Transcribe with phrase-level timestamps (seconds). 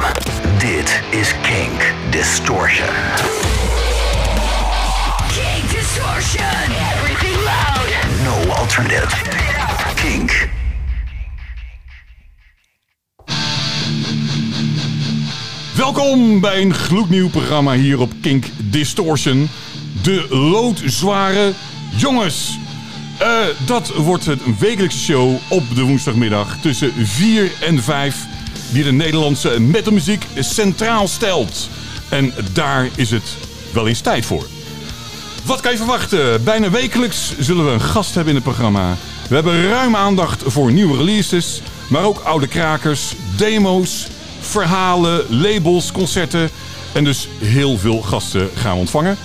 [0.00, 0.58] Welkom.
[0.58, 2.86] Dit is Kink Distortion.
[5.28, 6.44] King distortion.
[6.92, 7.88] Everything loud.
[8.24, 9.30] No alternative.
[9.94, 10.48] Kink.
[15.76, 19.48] Welkom bij een gloednieuw programma hier op Kink Distortion.
[20.02, 21.52] De loodzware
[21.96, 22.58] jongens.
[23.18, 23.28] Eh,
[23.66, 28.26] dat wordt het een wekelijkse show op de woensdagmiddag tussen 4 en 5.
[28.72, 31.68] Die de Nederlandse metalmuziek centraal stelt.
[32.08, 33.36] En daar is het
[33.72, 34.46] wel eens tijd voor.
[35.44, 36.44] Wat kan je verwachten?
[36.44, 38.96] Bijna wekelijks zullen we een gast hebben in het programma.
[39.28, 44.06] We hebben ruim aandacht voor nieuwe releases, maar ook oude krakers, demo's,
[44.40, 46.50] verhalen, labels, concerten.
[46.92, 49.16] En dus heel veel gasten gaan we ontvangen.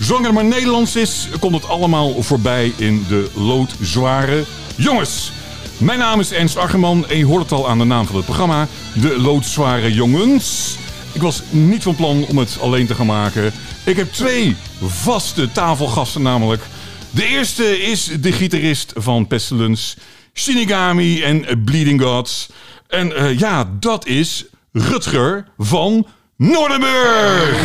[0.00, 4.44] Zolang maar Nederlands is, komt het allemaal voorbij in de loodzware
[4.76, 5.32] jongens.
[5.78, 8.24] Mijn naam is Ernst Argerman en je hoort het al aan de naam van het
[8.24, 8.68] programma.
[8.94, 10.76] De loodzware jongens.
[11.12, 13.52] Ik was niet van plan om het alleen te gaan maken.
[13.84, 16.62] Ik heb twee vaste tafelgasten namelijk.
[17.10, 19.96] De eerste is de gitarist van Pestilence,
[20.34, 22.48] Shinigami en Bleeding Gods.
[22.88, 26.06] En eh, ja, dat is Rutger van
[26.38, 27.56] Noordenburg.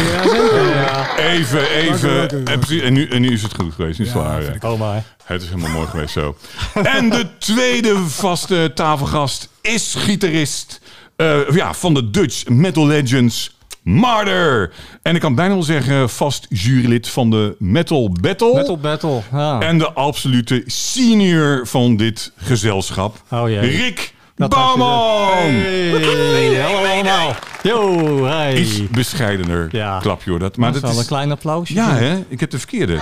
[1.17, 2.45] Even, even.
[2.45, 3.99] En, precies, en, nu, en nu is het goed geweest.
[3.99, 4.41] Nu is het klaar.
[4.41, 4.69] ja.
[4.69, 4.95] Oh.
[5.23, 6.35] Het is helemaal mooi geweest zo.
[6.83, 10.81] En de tweede vaste tafelgast is gitarist
[11.15, 14.73] eh, ja, van de Dutch Metal Legends, Marder.
[15.01, 18.53] En ik kan bijna wel zeggen vast jurylid van de Metal Battle.
[18.53, 19.21] Metal Battle.
[19.31, 19.59] Ja.
[19.59, 23.59] En de absolute senior van dit gezelschap, Oh jee.
[23.59, 24.13] Rick
[24.47, 25.29] Bouwman.
[25.51, 27.35] Hey, hallo allemaal.
[27.63, 28.55] Yo, hey.
[28.57, 29.99] Iets bescheidener Ja.
[29.99, 30.39] klapje hoor.
[30.39, 31.73] Dat, maar dat is wel is, een klein applausje.
[31.73, 32.23] ja, hè?
[32.27, 32.93] Ik heb de verkeerde.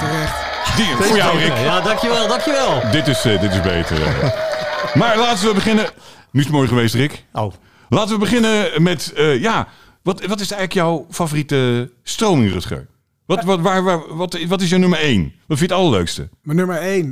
[0.75, 1.58] Die, voor jou, Rick.
[1.58, 2.81] Ja, dankjewel, dankjewel.
[2.92, 3.97] Dit is, eh, dit is beter.
[4.94, 5.86] maar laten we beginnen.
[6.31, 7.25] Nu is het mooi geweest, Rick.
[7.34, 7.53] Oh,
[7.89, 9.67] Laten we beginnen met, eh, ja,
[10.03, 12.88] wat, wat is eigenlijk jouw favoriete stroming, Rutger?
[13.25, 15.22] Wat, wat, waar, waar, wat, wat is jouw nummer één?
[15.47, 16.30] Wat vind je het allerleukste?
[16.41, 17.06] Mijn nummer 1,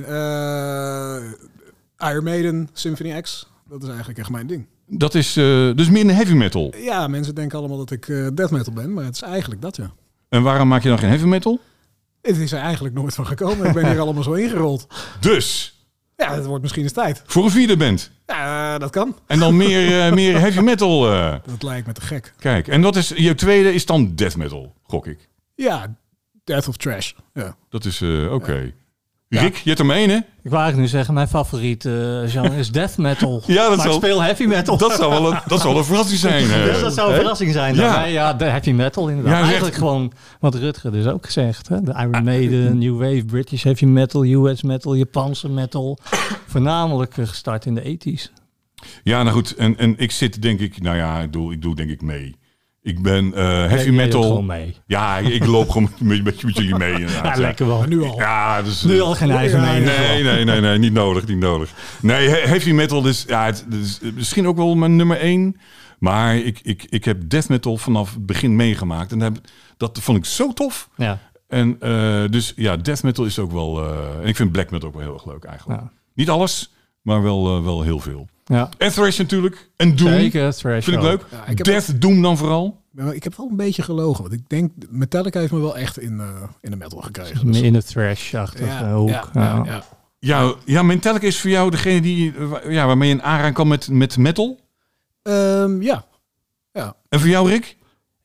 [2.09, 3.47] Iron Maiden, Symphony X.
[3.69, 4.65] Dat is eigenlijk echt mijn ding.
[4.87, 5.43] Dat is eh,
[5.75, 6.73] dus meer een heavy metal.
[6.77, 9.75] Ja, mensen denken allemaal dat ik eh, death metal ben, maar het is eigenlijk dat,
[9.75, 9.91] ja.
[10.29, 11.59] En waarom maak je dan geen heavy metal?
[12.21, 13.67] Het is er eigenlijk nooit van gekomen.
[13.67, 14.87] Ik ben hier allemaal zo ingerold.
[15.19, 15.77] Dus,
[16.15, 17.23] Ja, het wordt misschien eens tijd.
[17.25, 18.11] voor een vierde band.
[18.27, 19.15] Ja, dat kan.
[19.27, 21.01] En dan meer, eh, meer heavy metal.
[21.45, 22.33] Dat lijkt me te gek.
[22.37, 25.27] Kijk, en dat is, je tweede is dan death metal, gok ik.
[25.55, 25.95] Ja,
[26.43, 27.11] Death of Trash.
[27.33, 27.55] Ja.
[27.69, 28.73] Dat is, oké.
[29.29, 30.15] Rick, je hebt maar één, hè?
[30.15, 33.43] ik wou eigenlijk nu zeggen, mijn favoriete eh, genre is death metal.
[33.47, 34.77] Ja, dat maar zal- ik speel heavy metal.
[34.77, 36.47] Dat zou wel een, dat zou wel een verrassing zijn.
[36.71, 37.19] Dus dat zou een Hè?
[37.19, 37.75] verrassing zijn.
[37.75, 37.81] Ja.
[37.99, 39.33] Ja, ja de heavy metal inderdaad.
[39.33, 41.67] Ja, Eigenlijk echt- gewoon wat Rutger dus ook gezegd.
[41.67, 41.81] Hè?
[41.81, 45.97] De Iron Maiden, New Wave, British heavy metal, US metal, Japanse metal.
[46.47, 48.31] Voornamelijk gestart in de 80s.
[49.03, 49.55] Ja, nou goed.
[49.55, 52.35] En, en ik zit denk ik, nou ja, ik doe, ik doe denk ik mee.
[52.81, 54.21] Ik ben eh, heavy metal.
[54.23, 54.75] gewoon mee.
[54.85, 56.91] Ja, ik loop gewoon met, met, met jullie mee.
[56.99, 57.83] inderdaad, Ja, lekker wel.
[57.83, 58.15] Nu al.
[58.17, 59.85] Ja, dus, Nu al geen eigen mening.
[59.85, 61.71] Nee, nee, nee, nee, niet nodig, niet nodig.
[62.01, 65.55] Nee, he- heavy metal is, ja, het, het is misschien ook wel mijn nummer één.
[65.99, 69.11] Maar ik, ik, ik heb death metal vanaf het begin meegemaakt.
[69.11, 69.39] En dat,
[69.77, 70.89] dat vond ik zo tof.
[70.95, 71.19] Ja.
[71.47, 73.83] En eh, dus ja, death metal is ook wel...
[73.85, 75.79] eh, en ik vind black metal ook wel heel erg leuk eigenlijk.
[75.81, 75.91] Ja.
[76.13, 78.27] Niet alles, maar wel, eh, wel heel veel.
[78.49, 78.69] Ja.
[78.77, 79.69] En thrash natuurlijk.
[79.75, 80.07] En doom.
[80.07, 81.25] Zeker, thrash Vind ik leuk.
[81.31, 82.81] Ja, ik heb Death Doom dan vooral.
[83.11, 84.21] Ik heb wel een beetje gelogen.
[84.21, 87.47] Want ik denk, Metallica heeft me wel echt in, eh, in de metal gekregen.
[87.47, 89.09] Dus- in de thrash-achtige hoek.
[89.09, 89.83] ja, Ja, ja, ja.
[90.19, 92.33] Ja, ja Metallica is voor jou degene die,
[92.67, 94.59] ja, waarmee je een aanraking kan met, met metal.
[95.21, 96.05] Ehm, ja.
[96.71, 96.95] ja.
[97.09, 97.77] En voor jou, Rick?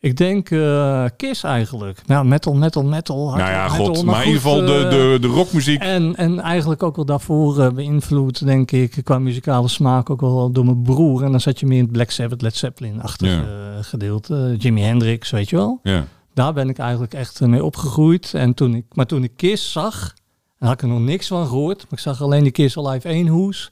[0.04, 2.02] Ik denk eh, Kiss eigenlijk.
[2.06, 3.28] Nou, metal, metal, metal.
[3.28, 4.04] hard nou ja, metal, god.
[4.04, 5.80] Maar, in ieder geval de, eh, de, de rockmuziek.
[5.80, 10.50] En, en eigenlijk ook wel daarvoor eh, beïnvloed, denk ik, qua muzikale smaak ook wel
[10.50, 11.22] door mijn broer.
[11.22, 13.76] En dan zat je meer in het Black Sabbath, Led Zeppelin-achtige Ja.
[13.76, 14.54] eh, gedeelte.
[14.58, 15.80] Jimi Hendrix, weet je wel.
[15.82, 16.04] Ja.
[16.34, 18.34] Daar ben ik eigenlijk echt mee opgegroeid.
[18.34, 20.14] En toen ik, maar toen ik Kiss zag,
[20.58, 21.76] en had ik er nog niks van gehoord.
[21.76, 23.70] Maar ik zag alleen die Kiss Alive 1 hoes.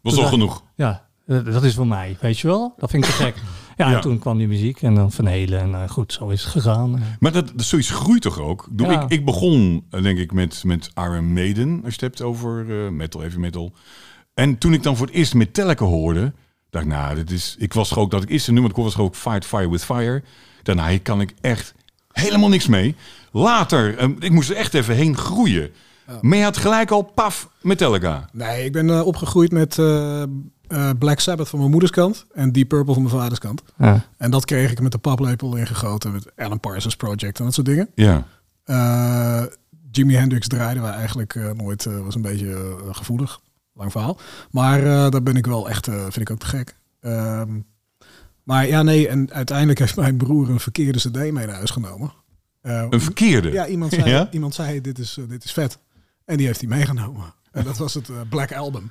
[0.00, 0.62] Was al genoeg.
[0.74, 2.74] Ja, dat is voor mij, weet je wel.
[2.78, 3.34] Dat vind ik te gek.
[3.76, 3.94] Ja, Ja.
[3.94, 5.60] en toen kwam die muziek en dan Van Helen.
[5.60, 7.02] En eh, goed, zo is het gegaan.
[7.20, 8.68] Maar dat, dat zoiets groeit toch ook?
[8.76, 9.02] Ik Ja.
[9.02, 11.70] Ik, ik begon, eh, denk ik, met, met Iron Maiden.
[11.74, 13.72] Als je het hebt over eh, metal, heavy metal.
[14.34, 16.32] En toen ik dan voor het eerst Metallica hoorde,
[16.70, 17.54] dacht ik, nou, dit is...
[17.58, 20.22] Ik was gewoon, dat ik eerste nummer, dat was gewoon Fight Fire with Fire.
[20.62, 21.74] Daarna kan ik echt
[22.12, 22.94] helemaal niks mee.
[23.32, 25.70] Later, ik moest er echt even heen groeien.
[26.20, 28.28] Maar je had gelijk al, paf, Metallica.
[28.32, 30.22] Nee, ik ben opgegroeid met eh,
[30.68, 33.62] eh, Black Sabbath van mijn moeders kant en Deep Purple van mijn vaders kant.
[33.78, 34.04] Ja.
[34.16, 37.66] En dat kreeg ik met de paplepel ingegoten met Alan Parsons Project en dat soort
[37.66, 37.88] dingen.
[37.94, 38.26] Ja.
[38.64, 39.42] Eh,
[39.90, 43.40] Jimi Hendrix draaiden wij eigenlijk eh, nooit, eh, was een beetje gevoelig.
[43.74, 44.18] Lang verhaal.
[44.50, 46.76] Maar eh, daar ben ik wel echt, eh, vind ik ook te gek.
[47.00, 47.50] Ehm,
[48.42, 52.12] Maar ja, nee, en uiteindelijk heeft mijn broer een verkeerde cd mee naar huis genomen.
[52.60, 53.50] Eh, Een verkeerde.
[53.52, 54.28] ja, iemand zei, Ja?
[54.30, 55.78] iemand zei dit, is, dit is vet.
[56.24, 57.34] En die heeft hij meegenomen.
[57.52, 58.90] En dat was het Black Album.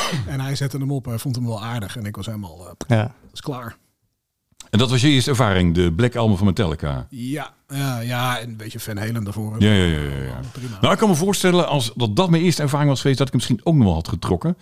[0.32, 1.96] en hij zette hem op, hij vond hem wel aardig.
[1.96, 3.14] En ik was helemaal, eh, Ja.
[3.32, 3.76] is klaar.
[4.70, 7.06] En dat was je eerste ervaring, de Black Album van Metallica.
[7.10, 9.54] Ja, ja, ja, en een beetje Van Halen daarvoor.
[9.58, 10.40] Ja, ja, ja, ja, ja.
[10.52, 10.78] Prima.
[10.80, 13.32] Nou, ik kan me voorstellen, als dat, dat mijn eerste ervaring was geweest, dat ik
[13.32, 14.56] hem misschien ook nog wel had getrokken.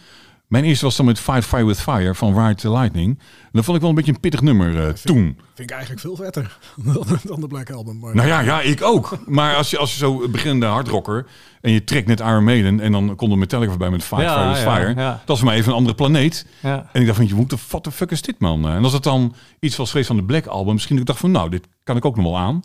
[0.51, 3.19] Mijn eerste was dan met Fight Fire with Fire van Ride to Lightning.
[3.19, 5.39] En dat vond ik wel een beetje een pittig nummer eh, toen.
[5.55, 6.59] Vind ik eigenlijk veel vetter
[7.25, 7.99] dan, de Black Album.
[7.99, 9.19] Maar Nou ja, ja, ik ook.
[9.27, 11.27] Maar als je, als je zo beginnende hardrocker
[11.61, 14.35] en je trekt net Iron Maiden en dan komt er Metallica voorbij met Fight Ja,
[14.35, 15.01] Fire with ja, Fire.
[15.01, 15.23] ja.
[15.25, 16.47] Dat is voor mij even een andere planeet.
[16.63, 16.89] Ja.
[16.93, 18.69] En ik dacht van, je what the, what the fuck is dit man?
[18.69, 21.21] En als het dan iets was geweest van de Black Album, misschien dat ik dacht
[21.21, 22.63] van, nou, dit kan ik ook nog wel aan.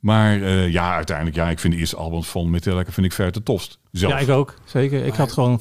[0.00, 3.32] Maar eh, ja, uiteindelijk, ja, ik vind de eerste albums van Metallica vind ik ver
[3.32, 3.78] te tofst.
[3.92, 4.12] Zelf.
[4.12, 4.54] Ja, ik ook.
[4.64, 5.04] Zeker.
[5.04, 5.60] Ik had gewoon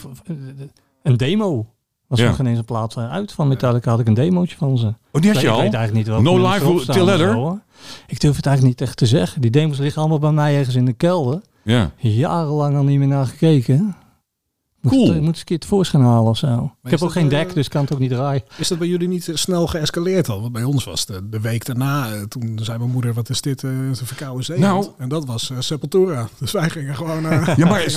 [1.04, 1.66] een demo.
[2.08, 2.28] Was Ja.
[2.28, 3.90] nog geen eens een plaat eh, uit van Metallica.
[3.90, 4.88] Had ik een demootje van ze.
[4.88, 5.62] Oh, die had je ik al?
[5.62, 7.32] weet eigenlijk niet welke No Life staan Till Leather?
[7.32, 7.60] zo.
[8.08, 9.42] Ik durf het eigenlijk niet echt te zeggen.
[9.42, 11.42] Die demos liggen allemaal bij mij ergens in de kelder.
[11.64, 11.92] Ja.
[11.98, 13.96] Jarenlang al niet meer naar gekeken.
[14.82, 15.06] Moet, Cool.
[15.06, 16.72] het, eh, moet eens een keer tevoorschijn halen of zo.
[16.84, 18.44] ik heb ook dat, geen eh, deck, dus ik kan het ook niet draaien.
[18.58, 20.42] Is dat bij jullie niet eh, snel geëscaleerd al?
[20.42, 22.12] Want bij ons was het de week daarna.
[22.14, 23.64] eh, Toen zei mijn moeder, wat is dit?
[23.64, 24.60] eh, een verkouden zee.
[24.60, 24.88] Nou.
[24.98, 26.28] En dat was eh, Sepultura.
[26.40, 27.90] Dus wij gingen gewoon eh Ja, maar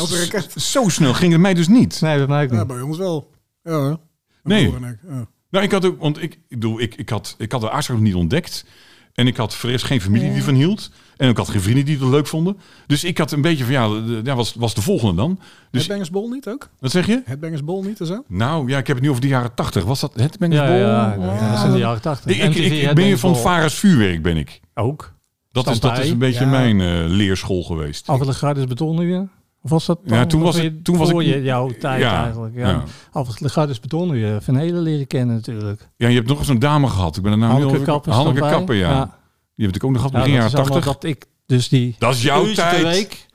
[0.56, 2.00] zo snel ging het mij dus niet.
[2.00, 2.66] Nee, bij mij ook Ja, niet.
[2.66, 3.30] bij ons wel.
[3.62, 3.98] Ja,
[4.42, 4.66] Nee.
[4.66, 4.72] ik,
[5.08, 5.26] ja.
[5.50, 7.98] Nou, ik had ook, want ik, ik bedoel, ik, ik had, ik had de aardschap
[7.98, 8.64] niet ontdekt.
[9.12, 10.90] En ik had de rest geen familie die van hield.
[11.22, 12.58] En ik had geen vrienden die het leuk vonden.
[12.86, 15.38] Dus ik had een beetje van, ja, de- ja was, was de volgende dan.
[15.70, 16.68] Dus, Headbangers Ball niet ook?
[16.80, 17.22] wat zeg je?
[17.24, 18.22] Headbangers Ball niet en zo?
[18.28, 19.84] Nou, ja, ik heb het nu over de jaren tachtig.
[19.84, 22.30] Was dat het Ja, ja, ja, ja, dat is in de jaren tachtig.
[22.36, 23.40] Ik, ik, MTV, ik, het ben je van wel.
[23.40, 24.60] Vares Vuurwerk, ben ik.
[24.74, 25.12] Ook.
[25.52, 26.50] Dat is, dat is een beetje Ja.
[26.50, 28.06] mijn eh, leerschool geweest.
[28.08, 29.28] Af en toe gaat dus beton weer.
[29.62, 32.22] Of was dat Ja, toen was het- toen was voor ik- je, jouw tijd Ja,
[32.24, 32.54] eigenlijk?
[32.56, 32.68] Ja.
[32.68, 32.84] ja.
[33.12, 35.88] Af en toe gaat dus beton weer Van Hele leren kennen natuurlijk.
[35.96, 37.16] Ja, je hebt nog eens een dame gehad.
[37.16, 38.40] Ik ben er nou Hanneke.
[38.40, 39.20] Kappen, ja.
[39.56, 40.92] Die heb ik ook nog gehad Ja, begin jaren allemaal tachtig.
[40.94, 42.82] Dat ik dus die Dat is jouw tijd.
[42.82, 43.26] week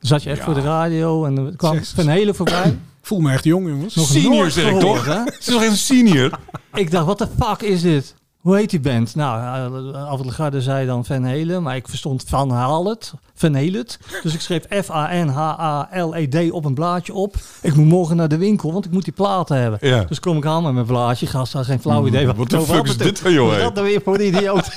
[0.00, 0.44] zat je echt Ja.
[0.44, 1.84] voor de radio en er kwam.
[1.84, 2.64] Van Hele voorbij.
[2.68, 2.74] Ik
[3.08, 3.94] voel me echt jong, jongens.
[3.94, 5.04] Nog Senior zeg ik toch?
[5.04, 5.14] hè?
[5.24, 6.38] Ze is nog een senior.
[6.74, 8.14] Ik dacht, wat de fuck is dit?
[8.38, 9.14] Hoe heet die band?
[9.14, 9.62] Nou,
[9.92, 13.98] uh, Af en Garde zei dan Van Halen, maar ik verstond Van Halet, Van Halet.
[14.22, 17.34] Dus ik schreef F-A-N-H-A-L-E-D op een blaadje op.
[17.62, 19.78] Ik moet morgen naar de winkel, want ik moet die platen hebben.
[19.88, 20.04] Ja.
[20.04, 21.26] Dus kom ik aan met mijn blaadje.
[21.26, 22.26] Gast had geen flauw idee.
[22.26, 23.64] What the over fuck wat is dit van jou, Wat is hé?
[23.66, 24.68] dat nou weer voor een idioot?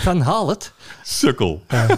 [0.00, 0.72] Van Halet.
[1.02, 1.62] Sukkel.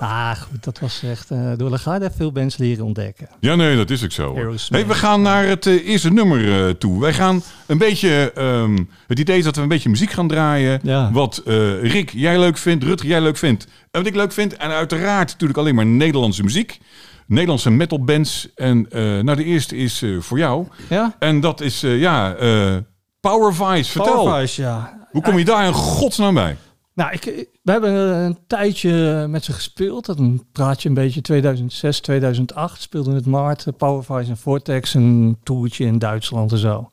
[0.00, 1.30] Ah, goed, dat was echt...
[1.30, 3.28] eh door Lagarde veel bands leren ontdekken.
[3.40, 4.34] Ja, nee, dat is ook zo.
[4.68, 7.00] Hey, we gaan naar het eh, eerste nummer eh, toe.
[7.00, 8.32] Wij gaan een beetje...
[8.34, 10.80] ehm, het idee is dat we een beetje muziek gaan draaien.
[10.82, 11.10] Ja.
[11.12, 13.64] Wat eh, Rick jij leuk vindt, Rutger jij leuk vindt.
[13.64, 14.56] En wat ik leuk vind.
[14.56, 16.78] En uiteraard natuurlijk alleen maar Nederlandse muziek.
[17.26, 18.48] Nederlandse metalbands.
[18.54, 20.66] En eh, nou, de eerste is eh, voor jou.
[20.88, 21.14] Ja?
[21.18, 22.76] En dat is, eh, ja, eh
[23.20, 23.90] Power Vice.
[23.90, 24.14] Vertel.
[24.14, 24.96] Powervice, ja.
[25.10, 26.56] Hoe kom je daar in godsnaam bij?
[26.98, 27.24] Nou, ik,
[27.62, 30.06] we hebben een tijdje met ze gespeeld.
[30.06, 32.80] Dat een praatje een beetje 2006, 2008.
[32.80, 34.94] Speelden met Maart, Powervice en Vortex.
[34.94, 36.90] Een toertje in Duitsland en zo.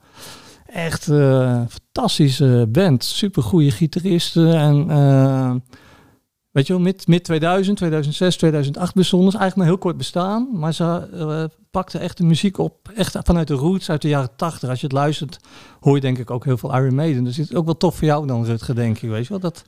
[0.65, 3.03] Echt eh fantastische band.
[3.03, 4.55] Super goede gitaristen.
[4.55, 5.55] En eh,
[6.51, 10.49] weet je wel, mid, mid 2000, 2006, 2008 bestonden eigenlijk maar heel kort bestaan.
[10.53, 12.91] Maar ze eh, pakten echt de muziek op.
[12.95, 14.69] Echt vanuit de roots uit de jaren 80.
[14.69, 15.39] Als je het luistert,
[15.79, 17.23] hoor je denk ik ook heel veel Iron Maiden.
[17.23, 19.09] Dus het is ook wel tof voor jou dan, Rutger, denk ik.
[19.09, 19.63] Weet je wel, dat...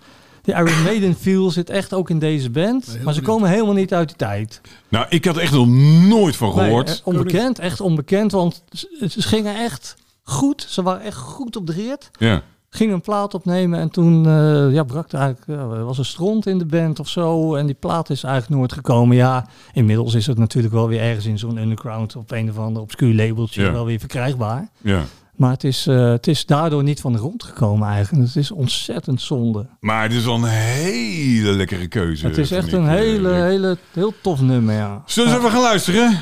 [0.47, 2.97] Die Iron Maiden feel zit echt ook in deze band.
[3.03, 4.61] maar ze komen helemaal niet uit die tijd.
[4.89, 5.67] Nou, ik had er echt nog
[6.07, 6.85] nooit van gehoord.
[6.87, 8.31] Nee, eh, onbekend, echt onbekend.
[8.31, 10.65] Want ze, ze gingen echt goed.
[10.69, 12.09] Ze waren echt goed op de rit.
[12.19, 12.41] ja.
[12.69, 16.45] Gingen een plaat opnemen en toen eh, ja, brak er eigenlijk, er was een stront
[16.47, 17.55] in de band of zo.
[17.55, 19.15] En die plaat is eigenlijk nooit gekomen.
[19.15, 22.81] Ja, inmiddels is het natuurlijk wel weer ergens in zo'n underground op een of ander
[22.81, 23.71] obscuur labeltje Ja.
[23.71, 24.69] wel weer verkrijgbaar.
[24.81, 25.03] ja.
[25.37, 28.25] Maar het is, eh, het is daardoor niet van de grond gekomen eigenlijk.
[28.27, 29.65] Het is ontzettend zonde.
[29.79, 32.27] Maar het is wel een hele lekkere keuze.
[32.27, 35.01] Het is echt een eh, hele, hele, heel tof nummer, ja.
[35.05, 36.17] Zullen we even gaan luisteren?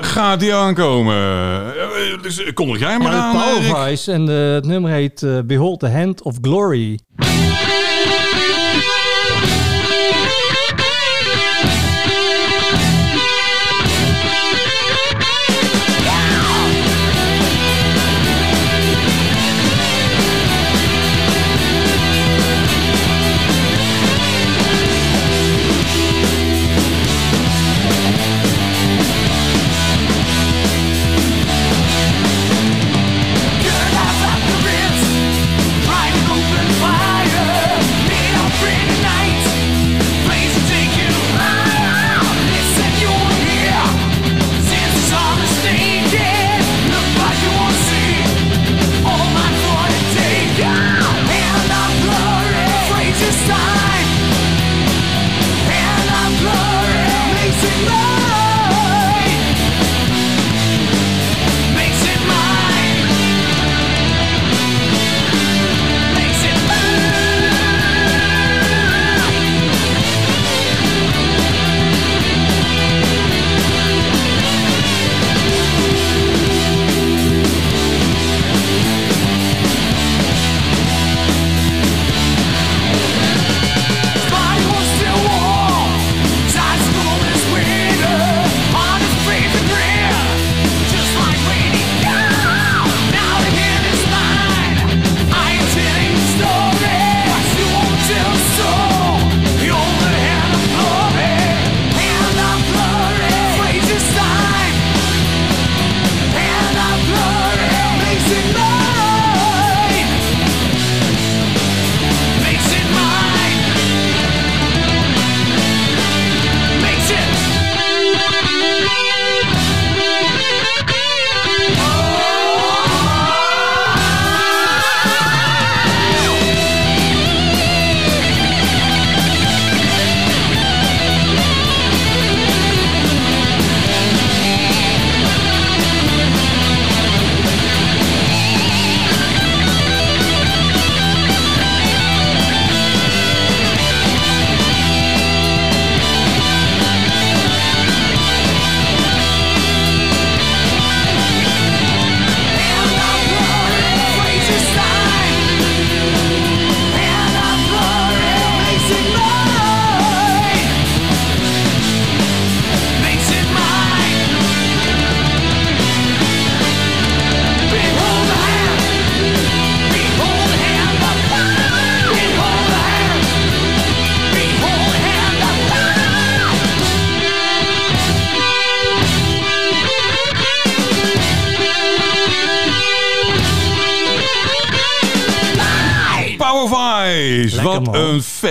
[0.00, 1.14] Gaat die aankomen?
[1.16, 3.32] Eh, Dus kondig jij maar Ja, aan.
[3.32, 6.98] Powervice en eh, het nummer heet eh, Behold the Hand of Glory.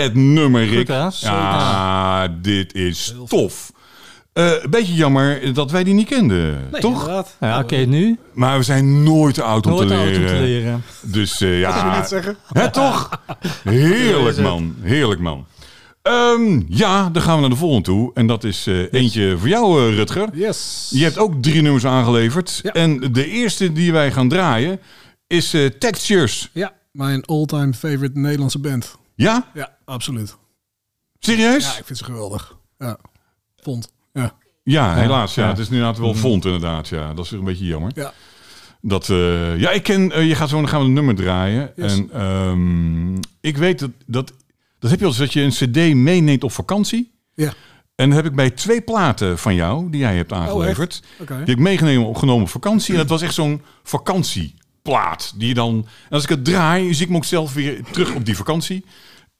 [0.06, 0.88] Vet nummer, Rick.
[0.88, 1.08] hè?
[1.20, 3.72] ja, dit is tof.
[4.34, 6.92] Eh, Een beetje jammer dat wij die niet kenden, Nee, toch?
[7.00, 7.36] inderdaad.
[7.40, 8.18] Ja, oké, nu.
[8.34, 10.28] Maar we zijn nooit te oud om Nooit te oud om leren.
[10.28, 10.84] te leren.
[11.02, 12.36] Dus eh, Als jullie ja, het zeggen.
[12.54, 13.10] hè, toch?
[13.64, 15.46] Heerlijk man, heerlijk man.
[16.02, 18.12] Ehm, ja, dan gaan we naar de volgende toe.
[18.14, 20.30] En dat is eh, eentje voor jou, eh, Rutger.
[20.34, 20.90] Yes.
[20.94, 22.60] Je hebt ook drie nummers aangeleverd.
[22.64, 22.72] Ja.
[22.72, 24.80] En de eerste die wij gaan draaien
[25.28, 26.50] is eh, Textures.
[26.54, 28.98] Ja, mijn all-time favorite Nederlandse band.
[29.16, 29.52] Ja?
[29.54, 30.38] Ja, absoluut.
[31.20, 31.64] Serieus?
[31.66, 32.58] Ja, ik vind ze geweldig.
[32.78, 32.98] Ja.
[33.58, 33.94] Vond.
[34.14, 34.36] Ja.
[34.64, 35.36] Ja, helaas.
[35.36, 35.44] Ja.
[35.44, 35.50] ja.
[35.50, 36.88] Het is nu inderdaad wel vond, inderdaad.
[36.88, 37.92] Ja, dat is een beetje jammer.
[37.96, 38.14] Ja.
[38.82, 41.72] Dat, eh, ja, ik ken, eh, je gaat zo, dan gaan we een nummer draaien.
[41.76, 41.94] Yes.
[41.94, 44.34] En ehm, ik weet dat, dat,
[44.80, 47.12] dat heb je als dat je een cd meeneemt op vakantie.
[47.34, 47.54] Ja.
[47.96, 51.28] En dan heb ik bij twee platen van jou, die jij hebt aangeleverd, Oké.
[51.34, 52.94] die heb ik meegenomen opgenomen op vakantie.
[52.94, 53.62] En dat was echt zo'n
[54.86, 55.34] vakantieplaat.
[55.40, 58.36] Die dan, als ik het draai, zie ik me ook zelf weer terug op die
[58.36, 58.86] vakantie.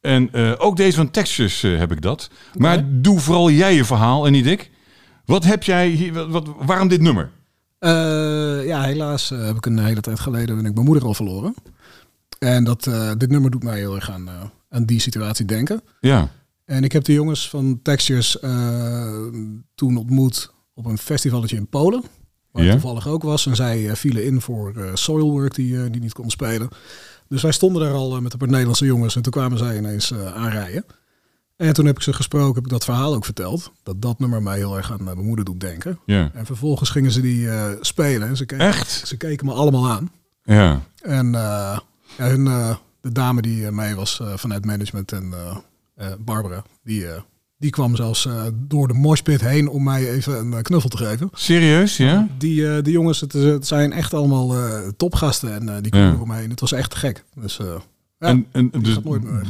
[0.00, 2.30] En eh, ook deze van Texas eh, heb ik dat.
[2.58, 4.70] Maar doe vooral jij je verhaal en niet ik.
[5.24, 7.30] Wat heb jij hier, wat, wat- waarom dit nummer?
[7.78, 7.90] Eh,
[8.66, 11.54] ja, helaas heb ik een hele tijd geleden ben ik mijn moeder al verloren.
[12.38, 14.28] En dat, dit nummer doet mij heel erg aan,
[14.68, 15.80] aan die situatie denken.
[16.00, 16.28] Ja,
[16.64, 18.38] En ik heb de jongens van Textures
[19.74, 22.02] toen ontmoet op een festivalletje in Polen.
[22.56, 22.70] Waar Ja.
[22.72, 23.46] toevallig ook was.
[23.46, 26.68] En zij eh, vielen in voor eh, Soilwork, die, eh, die niet kon spelen.
[27.28, 29.16] Dus wij stonden daar al met een paar Nederlandse jongens.
[29.16, 30.84] En toen kwamen zij ineens aanrijden.
[31.56, 33.72] En toen heb ik ze gesproken, heb ik dat verhaal ook verteld.
[33.82, 35.98] Dat dat nummer mij heel erg aan mijn moeder doet denken.
[36.06, 36.30] ja.
[36.34, 37.48] En vervolgens gingen ze die
[37.80, 38.28] spelen.
[38.28, 39.02] En ze keken, Echt?
[39.06, 40.10] Ze keken me allemaal aan.
[40.42, 40.80] Ja.
[41.02, 41.82] En ja,
[42.16, 42.44] hun,
[43.00, 45.34] de dame die mee was vanuit management en
[46.18, 47.06] Barbara, die,
[47.58, 50.96] die kwam zelfs eh, door de moshpit heen om mij even een eh, knuffel te
[50.96, 51.28] geven.
[51.32, 52.26] Serieus, ja?
[52.38, 56.14] Die, eh, die jongens, het, zijn echt allemaal eh, topgasten en eh, die kwamen Ja.
[56.14, 56.50] er omheen.
[56.50, 57.24] Het was echt gek.
[57.34, 57.66] Dus eh,
[58.18, 58.98] ja, en en dus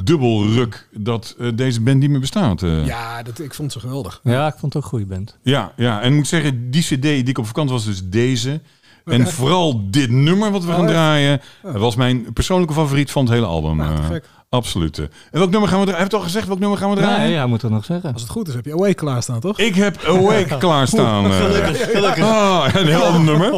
[0.05, 2.63] dubbel ruk dat eh, deze band niet meer bestaat.
[2.63, 2.87] eh.
[2.87, 4.21] ja dat, ik vond ze geweldig.
[4.23, 5.37] Ja, ik vond het ook een goede band.
[5.43, 8.61] Ja, ja, en ik moet zeggen, die cd die ik op vakantie was, dus deze.
[9.05, 13.33] En vooral dit nummer wat we gaan draaien, dat was mijn persoonlijke favoriet van het
[13.35, 13.81] hele album.
[13.81, 14.29] Gek.
[14.49, 14.99] Absoluut.
[14.99, 16.03] En welk nummer gaan we draaien?
[16.03, 17.19] Heb je het al gezegd welk nummer gaan we draaien?
[17.21, 18.13] Nee, ja, moet dat nog zeggen.
[18.13, 19.59] Als het goed is heb je Away klaarstaan, toch?
[19.59, 21.25] Ik heb Awake klaarstaan.
[21.25, 21.37] eh.
[21.37, 22.25] Gelukkig, gelukkig.
[22.25, 23.51] Ah, een heel ander nummer.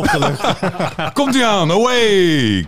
[1.13, 2.67] Komt ie aan, Awake.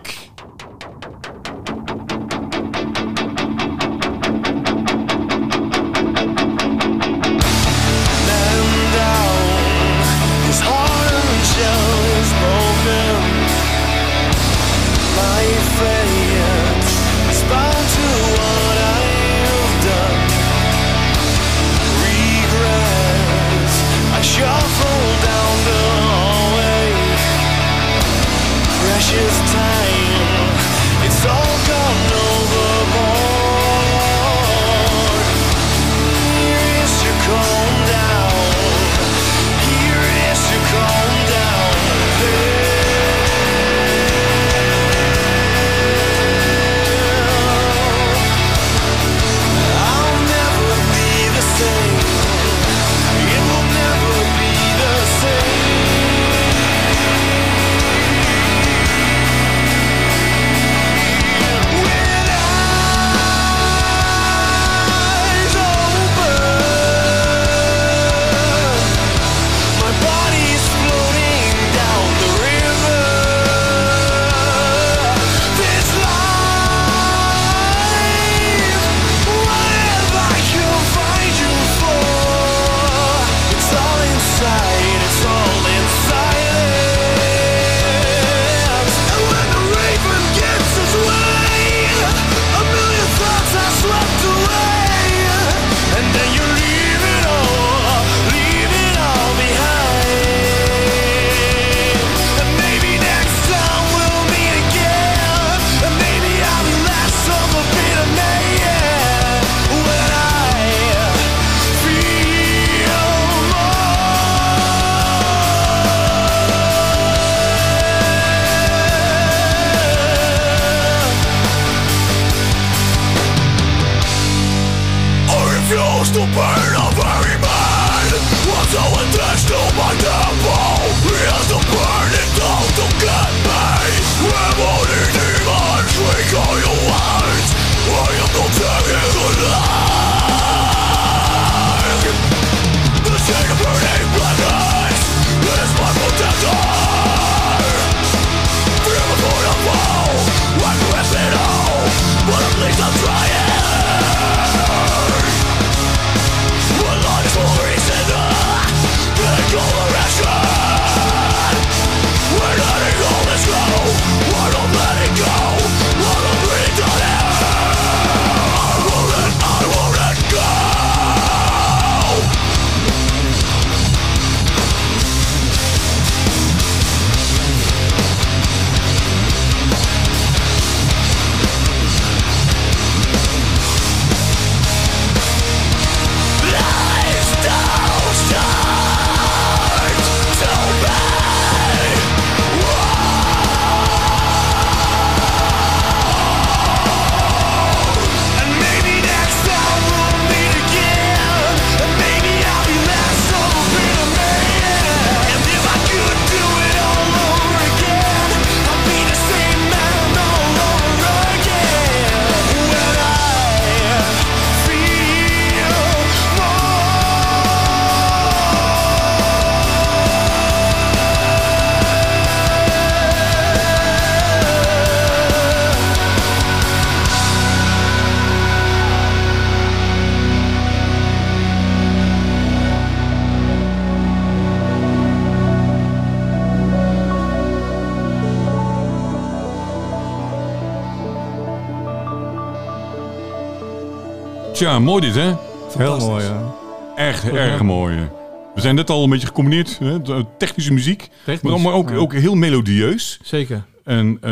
[244.61, 245.35] Tja, mooi dit, hè?
[245.77, 246.55] Heel mooi, ja.
[246.97, 247.63] Echt Goed, erg ja.
[247.63, 248.09] mooi.
[248.55, 249.79] We zijn net al een beetje gecombineerd.
[249.79, 250.03] Hè?
[250.03, 251.09] de Technische muziek.
[251.25, 251.97] Technisch, Maar, maar ook, ja.
[251.97, 253.21] ook heel melodieus.
[253.23, 253.65] Zeker.
[253.85, 254.31] En eh,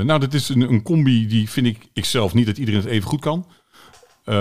[0.00, 2.88] nou, dat is een, een combi die vind ik, ik zelf niet dat iedereen het
[2.90, 3.46] even goed kan.
[4.24, 4.34] Eh,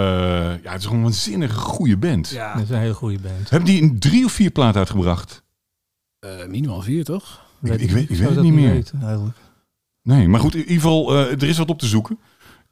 [0.63, 2.29] ja, het is gewoon een waanzinnige goede band.
[2.29, 3.49] Ja, Dat is een hele goede band.
[3.49, 5.43] Hebben die een drie of vier platen uitgebracht?
[6.19, 7.41] eh, minimaal vier, toch?
[7.63, 8.71] Ik- ik weet- ik weet het niet meer.
[8.71, 9.37] weten, eigenlijk.
[10.03, 12.19] Nee, maar goed, in ieder geval, eh, er is wat op te zoeken.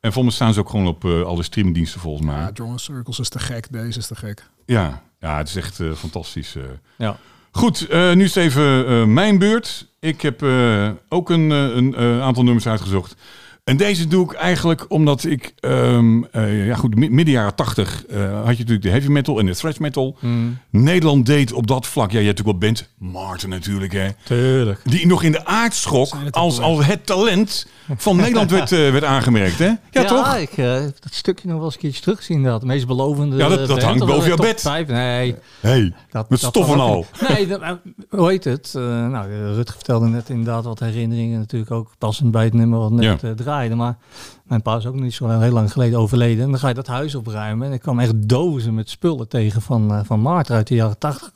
[0.05, 2.35] En volgens mij staan ze ook gewoon op eh, alle streamingdiensten volgens mij.
[2.39, 3.67] Ja, Drone Circles is te gek.
[3.71, 4.43] Deze is te gek.
[4.65, 6.55] Ja, ja het is echt eh, fantastisch.
[6.55, 6.63] eh.
[6.97, 7.17] Ja.
[7.51, 9.87] Goed, eh, nu is het even eh, mijn beurt.
[9.99, 13.15] Ik heb eh, ook een, eh, een eh, aantal nummers uitgezocht.
[13.63, 18.05] En deze doe ik eigenlijk omdat ik, ehm, eh, ja goed, mi- midden jaren tachtig
[18.05, 20.17] eh, had je natuurlijk de heavy metal en de thrash metal.
[20.21, 24.09] Mm, Nederland deed op dat vlak, ja je hebt natuurlijk wel band, Martin natuurlijk hè.
[24.23, 24.81] tuurlijk.
[24.83, 29.59] Die nog in de aardschok als, als het talent van Nederland werd, eh, werd aangemerkt
[29.59, 29.71] hè.
[29.91, 30.35] Ja, toch?
[30.35, 32.43] ik eh, heb dat stukje nog wel eens een keertje teruggezien.
[32.43, 33.35] Dat meest belovende.
[33.35, 34.61] Ja, dat- dat band, hangt boven wel jouw top bed.
[34.61, 34.87] vijf.
[34.87, 37.27] Nee, Hey, dat, met dat stof en dan ook al.
[37.35, 37.71] Nee, dat, eh,
[38.09, 38.73] hoe heet het?
[38.75, 41.39] Eh, nou, eh, Rutger vertelde net inderdaad wat herinneringen.
[41.39, 43.29] Natuurlijk ook passend bij het nummer wat net Ja.
[43.29, 43.75] eh, draaide.
[43.75, 43.97] Maar
[44.43, 46.43] mijn pa is ook nog niet zo heel lang geleden overleden.
[46.43, 47.67] En dan ga je dat huis opruimen.
[47.67, 50.97] En ik kwam echt dozen met spullen tegen van, eh, van Maarten uit de jaren
[50.97, 51.31] tachtig.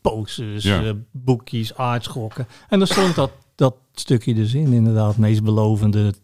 [0.00, 0.82] Posters, Ja.
[0.82, 2.46] eh, boekjes, aardschokken.
[2.68, 4.72] En daar stond dat, dat stukje dus in.
[4.72, 6.14] Inderdaad, meest belovende.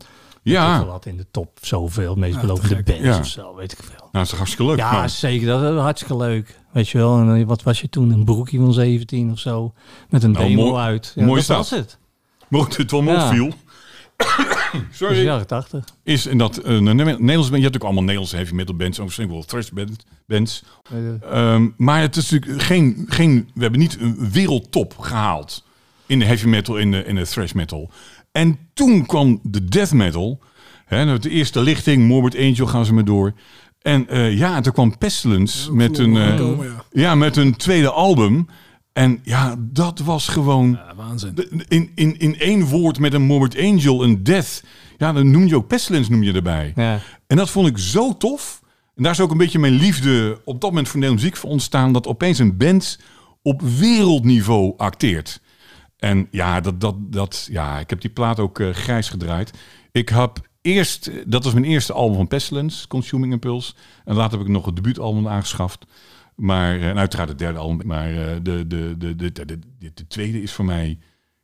[0.44, 2.14] Ja, Wat in de top zoveel.
[2.14, 3.18] Meest Ja, belovende bands Ja.
[3.18, 3.96] of zo, weet ik veel.
[3.98, 4.78] nou dat is toch hartstikke leuk.
[4.78, 5.08] Ja, man.
[5.10, 5.46] zeker.
[5.46, 6.58] Dat is hartstikke leuk.
[6.72, 7.18] Weet je wel.
[7.18, 8.10] En eh, wat was je toen?
[8.10, 9.72] Een broekje van 17 of zo.
[10.08, 11.12] Met een Nou, demo mooi- uit.
[11.16, 11.98] mooi dat was het.
[12.50, 13.32] Ook het wel Ja.
[14.90, 15.22] is Sorry.
[15.22, 15.84] jaren 80.
[16.02, 17.50] is in dat een Nederlandse band.
[17.56, 20.62] Je hebt ook allemaal Nederlandse heavy metal bands, misschien wel thrash band- bands.
[20.90, 25.64] Eh, Ehm, maar het is natuurlijk geen, geen, we hebben niet een wereldtop gehaald
[26.12, 27.90] in de heavy metal, in de, in de thrash metal.
[28.32, 30.40] En toen kwam de death metal.
[30.84, 33.32] Hè, nou, de eerste lichting, Morbid Angel gaan ze maar door.
[33.82, 36.84] En eh, ja, toen kwam Pestilence met een, eh, Komen, ja.
[36.90, 38.46] ja, met een tweede album.
[38.92, 41.34] En ja, dat was gewoon ja, waanzin.
[41.34, 44.62] de- in, in, in één woord met een Morbid Angel, een death.
[44.98, 46.72] Ja, dan noem je ook Pestilence noem je erbij.
[46.76, 47.00] ja.
[47.26, 48.60] En dat vond ik zo tof.
[48.96, 51.50] En daar is ook een beetje mijn liefde op dat moment voor Nederlandse muziek voor
[51.50, 51.92] ontstaan.
[51.92, 52.98] Dat opeens een band
[53.42, 55.40] op wereldniveau acteert.
[56.02, 59.58] En ja, dat, dat, dat, ja ik heb die plaat ook eh, grijs gedraaid.
[59.92, 63.74] Ik heb eerst, dat was mijn eerste album van Pestilence, Consuming Impulse.
[64.04, 65.86] En later heb ik nog het debuutalbum aangeschaft.
[66.34, 67.86] Maar, eh, en uiteraard het derde album.
[67.86, 70.98] Maar eh, de, de, de, de, de tweede is voor mij...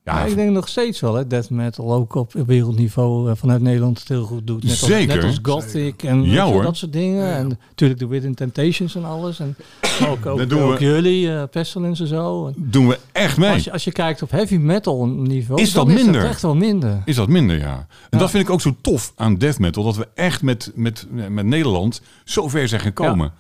[0.09, 3.61] Ja, Maar ik denk nog steeds wel, hè, death metal ook op wereldniveau eh, vanuit
[3.62, 4.62] Nederland het heel goed doet.
[4.62, 5.14] Net als, Zeker.
[5.14, 7.35] Net als Gothic en Ja, dat soort dingen.
[7.35, 9.40] En natuurlijk de Within Temptations en alles.
[9.40, 9.57] En
[10.09, 10.85] ook, ook, Dat doen ook we.
[10.85, 12.47] jullie, eh, Pestilence en zo.
[12.47, 13.53] En doen we echt mee.
[13.53, 16.21] als, je, als je kijkt op heavy metal niveau, Is dat is minder?
[16.21, 17.03] dat echt wel minder.
[17.05, 17.77] Is dat minder, ja.
[17.77, 18.18] En Ja.
[18.18, 19.85] dat vind ik ook zo tof aan death metal.
[19.85, 23.27] Dat we echt met, met, met Nederland zo ver zijn gekomen.
[23.27, 23.33] En,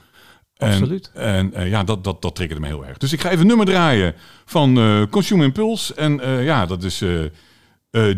[0.58, 1.10] absoluut.
[1.14, 2.98] En eh, ja, dat, dat, dat triggerde me heel erg.
[2.98, 5.94] Dus ik ga even een nummer draaien van eh Consumer Impulse.
[5.94, 7.30] En eh, ja, dat is eh eh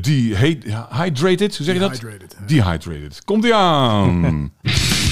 [0.01, 1.57] Dehydrated.
[1.57, 1.91] Hoe zeg je dat?
[1.91, 2.37] Dehydrated.
[2.47, 3.25] Dehydrated.
[3.25, 4.53] Komt ie aan.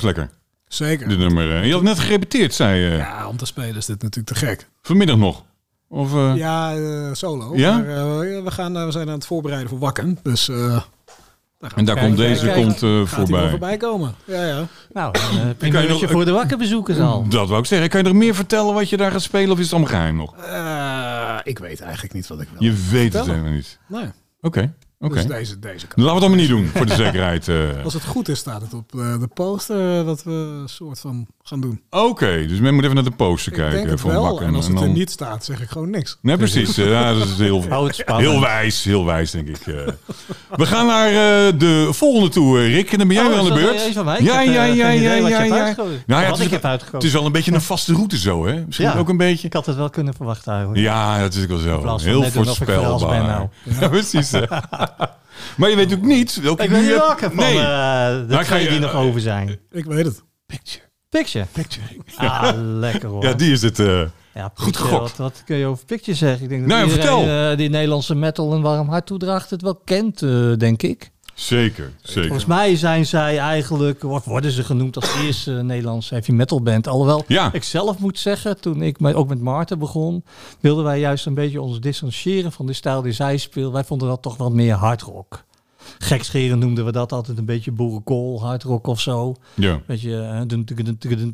[0.00, 0.36] Blijft lekker,
[0.68, 1.08] Zeker.
[1.08, 1.56] dit nummer.
[1.56, 1.66] eh.
[1.66, 2.90] Je had net gerepeteerd, zei je.
[2.96, 4.68] Ja, om te spelen is dit natuurlijk te gek.
[4.82, 5.44] Vanmiddag nog.
[5.88, 7.56] Of, eh, Ja, eh, solo.
[7.56, 7.76] Ja?
[7.78, 10.18] Maar, eh, we, gaan, eh, we zijn aan het voorbereiden voor Wakken.
[10.22, 10.80] Dus eh,
[11.58, 12.62] daar en daar komt deze Kijken.
[12.62, 13.50] komt, eh, Gaat voorbij.
[13.50, 14.14] voorbij komen.
[14.24, 14.66] Ja, ja.
[14.92, 15.14] Nou,
[15.58, 17.28] een kan je nog- voor de wakkerbezoekers al.
[17.28, 17.88] Dat wou ik zeggen.
[17.88, 20.16] Kan je nog meer vertellen wat je daar gaat spelen of is het allemaal geheim
[20.16, 20.36] nog?
[20.36, 22.62] Eh, ik weet eigenlijk niet wat ik wil.
[22.70, 23.78] Je weet het helemaal niet.
[23.86, 24.06] Nee.
[24.40, 25.14] Oké, oké.
[25.14, 26.04] Dus deze, deze kan.
[26.04, 27.48] Laten we het allemaal niet doen, voor de zekerheid.
[27.48, 27.84] eh.
[27.84, 31.00] Als het goed is, staat het op eh, de poster eh, dat we een soort
[31.00, 31.80] van gaan doen.
[31.90, 34.22] Oké, dus men moet even naar de poster ik denk kijken het voor wel.
[34.22, 34.46] Wakken.
[34.46, 34.84] En als het dan...
[34.84, 36.18] er niet staat, zeg ik gewoon niks.
[36.22, 36.74] Nee, precies.
[36.76, 37.64] Ja, dat is heel,
[38.06, 39.66] heel wijs, heel wijs, denk ik.
[39.66, 39.74] eh.
[40.56, 42.92] We gaan naar eh, de volgende toe, Rick.
[42.92, 43.80] En dan ben jij Oh, weer aan de dat beurt.
[43.80, 44.18] eens van mij?
[44.18, 45.74] Ik Ja, heb, ja, ja, ja, ja, ja.
[46.06, 46.98] Nou ja, het ik is, heb uitgekozen.
[46.98, 48.64] het is wel een beetje een vaste route zo, hè?
[48.66, 48.96] Misschien Ja.
[48.98, 49.46] ook een beetje.
[49.46, 50.82] Ik had het wel kunnen verwachten eigenlijk.
[50.82, 51.98] Ja, dat is ook wel zo.
[52.04, 53.22] Heel ik voorspelbaar.
[53.22, 53.48] nou.
[53.80, 54.32] Ja, precies.
[55.56, 57.58] maar je weet ook niet welke Ik weet nu niet van Nee.
[57.58, 59.58] eh, de Maar ga twee je- die nog over zijn.
[59.70, 60.22] Ik weet het.
[60.46, 60.84] Picture.
[61.08, 61.46] Picture.
[61.52, 61.86] Picture.
[62.16, 63.24] Ah, lekker hoor.
[63.24, 63.78] Ja, die is het.
[63.78, 64.02] eh.
[64.34, 65.00] Ja, Goed gegokt.
[65.16, 66.42] Wat, wat kun je over Picture zeggen?
[66.42, 67.50] Ik denk dat Nou, ja, iedereen vertel.
[67.50, 71.10] eh, die Nederlandse metal een warm hart toedraagt het wel kent, eh, denk ik.
[71.42, 72.22] Zeker, zeker.
[72.22, 76.88] Volgens mij zijn zij eigenlijk, of worden ze genoemd als eerste Nederlandse heavy metal band.
[76.88, 77.52] Alhoewel, Ja.
[77.52, 80.24] ik zelf moet zeggen, toen ik met, ook met Maarten begon,
[80.60, 83.72] wilden wij juist een beetje ons distancieren van de stijl die zij speelden.
[83.72, 85.44] Wij vonden dat toch wat meer hardrock.
[85.98, 89.34] Gekscherend noemden we dat altijd een beetje boerenkool, hardrock of zo.
[89.54, 89.80] Ja.
[89.86, 90.46] Beetje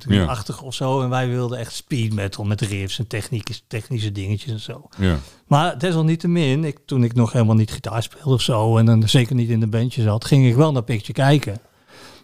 [0.09, 1.03] eh, achtig of zo.
[1.03, 4.89] En wij wilden echt speed metal met riffs en techniek, technische dingetjes en zo.
[4.99, 5.19] Ja.
[5.47, 9.35] Maar desalniettemin, ik, toen ik nog helemaal niet gitaar speelde of zo, en dan zeker
[9.35, 11.61] niet in de bandje zat, ging ik wel naar Picture kijken.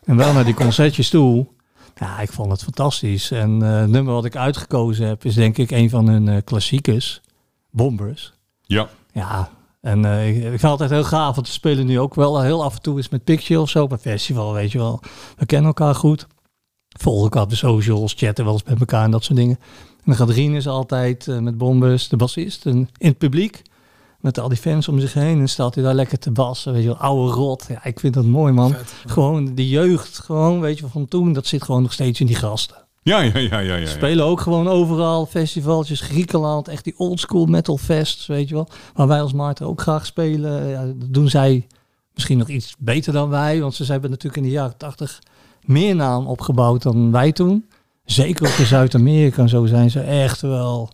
[0.05, 1.47] En wel naar die concertjes toe.
[1.95, 3.31] Ja, ik vond het fantastisch.
[3.31, 6.37] En eh, het nummer wat ik uitgekozen heb, is denk ik een van hun eh,
[6.45, 7.21] klassiekers.
[7.71, 8.33] Bombers.
[8.63, 8.89] Ja.
[9.13, 9.51] Ja,
[9.85, 12.41] en eh, ik, ik vind het altijd heel gaaf, want we spelen nu ook wel
[12.41, 15.01] heel af en toe eens met Picture of zo, op een festival, weet je wel.
[15.37, 16.27] We kennen elkaar goed.
[16.99, 19.57] Volgen elkaar op de socials, chatten wel eens met elkaar en dat soort dingen.
[19.91, 23.63] En dan gaat Rinus altijd eh, met Bombers, de bassist, en in het publiek.
[24.21, 25.41] Met al die fans om zich heen.
[25.41, 26.73] En staat hij daar lekker te bassen.
[26.73, 27.65] Weet je wel, oude rot.
[27.69, 28.75] Ja, ik vind dat mooi, man.
[29.07, 31.33] Gewoon die jeugd, gewoon, weet je van toen.
[31.33, 32.84] Dat zit gewoon nog steeds in die gasten.
[33.05, 33.87] Ja, ja, ja, ja, ja.
[33.87, 35.27] Spelen ook gewoon overal.
[35.27, 36.69] Festivaltjes, Griekenland.
[36.69, 38.69] Echt die oldschool metal fests, weet je wel.
[38.95, 40.69] Waar wij als Maarten ook graag spelen.
[40.69, 41.67] Ja, dat doen zij
[42.15, 43.61] misschien nog iets beter dan wij.
[43.61, 45.23] Want ze hebben natuurlijk in de jaren tachtig
[45.61, 47.65] meer naam opgebouwd dan wij toen.
[48.05, 50.91] Zeker ook in Zuid-Amerika en zo zijn ze echt wel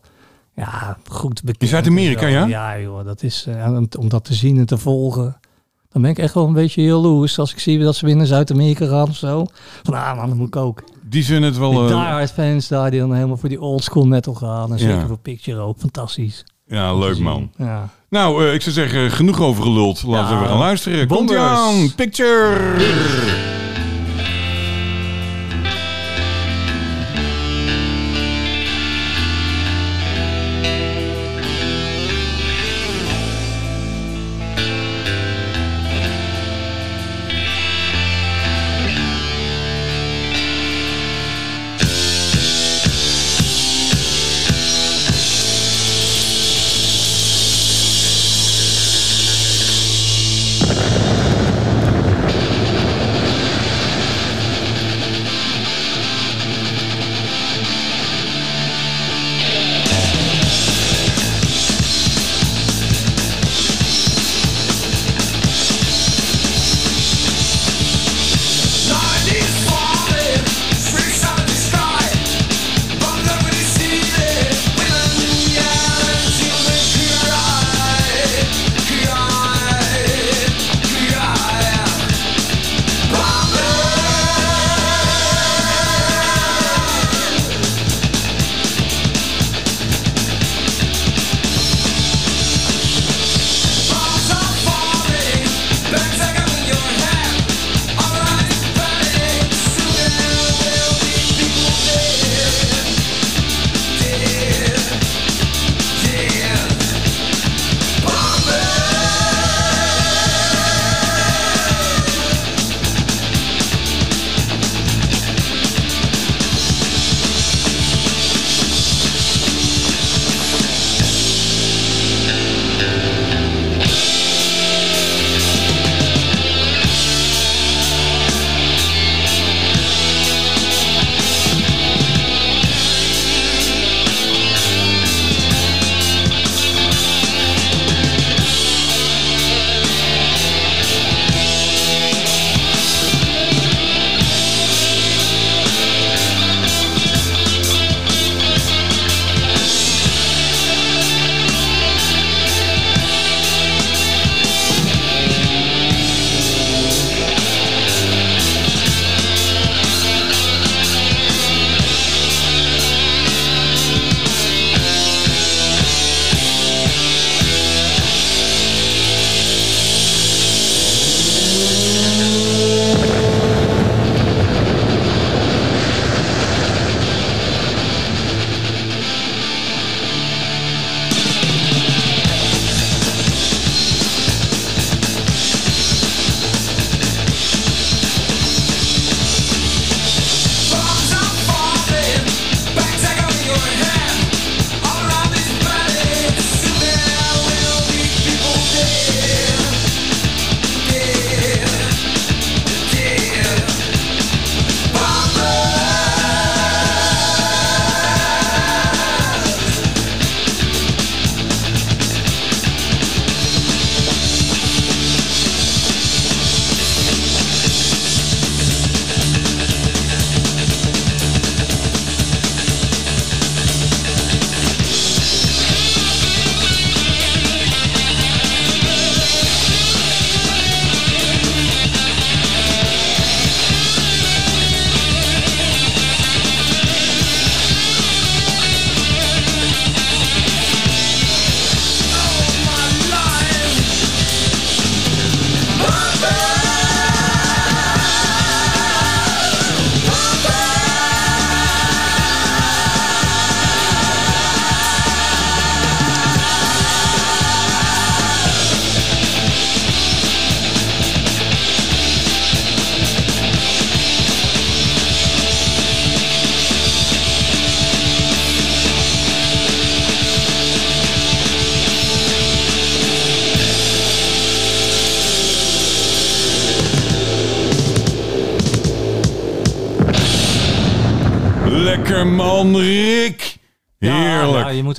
[0.55, 1.63] ja, goed bekend.
[1.63, 2.47] In Zuid-Amerika, ja?
[2.47, 5.41] Ja, joh, dat is eh, om, dat te zien en te volgen.
[5.89, 8.27] Dan ben ik echt wel een beetje heel loes als ik zie dat ze naar
[8.27, 9.47] Zuid-Amerika gaan of zo.
[9.83, 10.83] Van, ah man, dat moet ik ook.
[11.11, 11.71] Die zijn het wel...
[11.71, 14.73] Die eh, diehard fans daar die dan helemaal voor die old school metal gaan.
[14.73, 15.07] En zeker Ja.
[15.07, 15.79] voor Picture ook.
[15.79, 16.45] Fantastisch.
[16.67, 17.51] ja, leuk man.
[17.57, 17.89] Ja.
[18.11, 20.03] Nou, eh, ik zou zeggen, genoeg over geluld.
[20.03, 20.49] Laten we Ja.
[20.49, 21.07] gaan luisteren.
[21.07, 21.95] Komt ie aan.
[21.95, 22.57] Picture.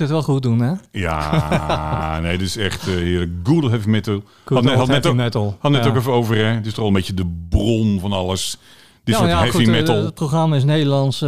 [0.02, 0.72] Het wel goed doen, hè?
[0.92, 3.30] Ja, nee, dit is echt eh, heerlijk.
[3.42, 4.22] Good heavy metal.
[4.44, 5.56] Good net, old net ook, metal.
[5.60, 5.90] had net Ja.
[5.90, 6.42] ook even over, hè.
[6.44, 8.58] Het is toch wel een beetje de bron van alles.
[9.04, 10.04] Dit soort heavy goed, eh, metal.
[10.04, 11.26] Het programma is Nederlandse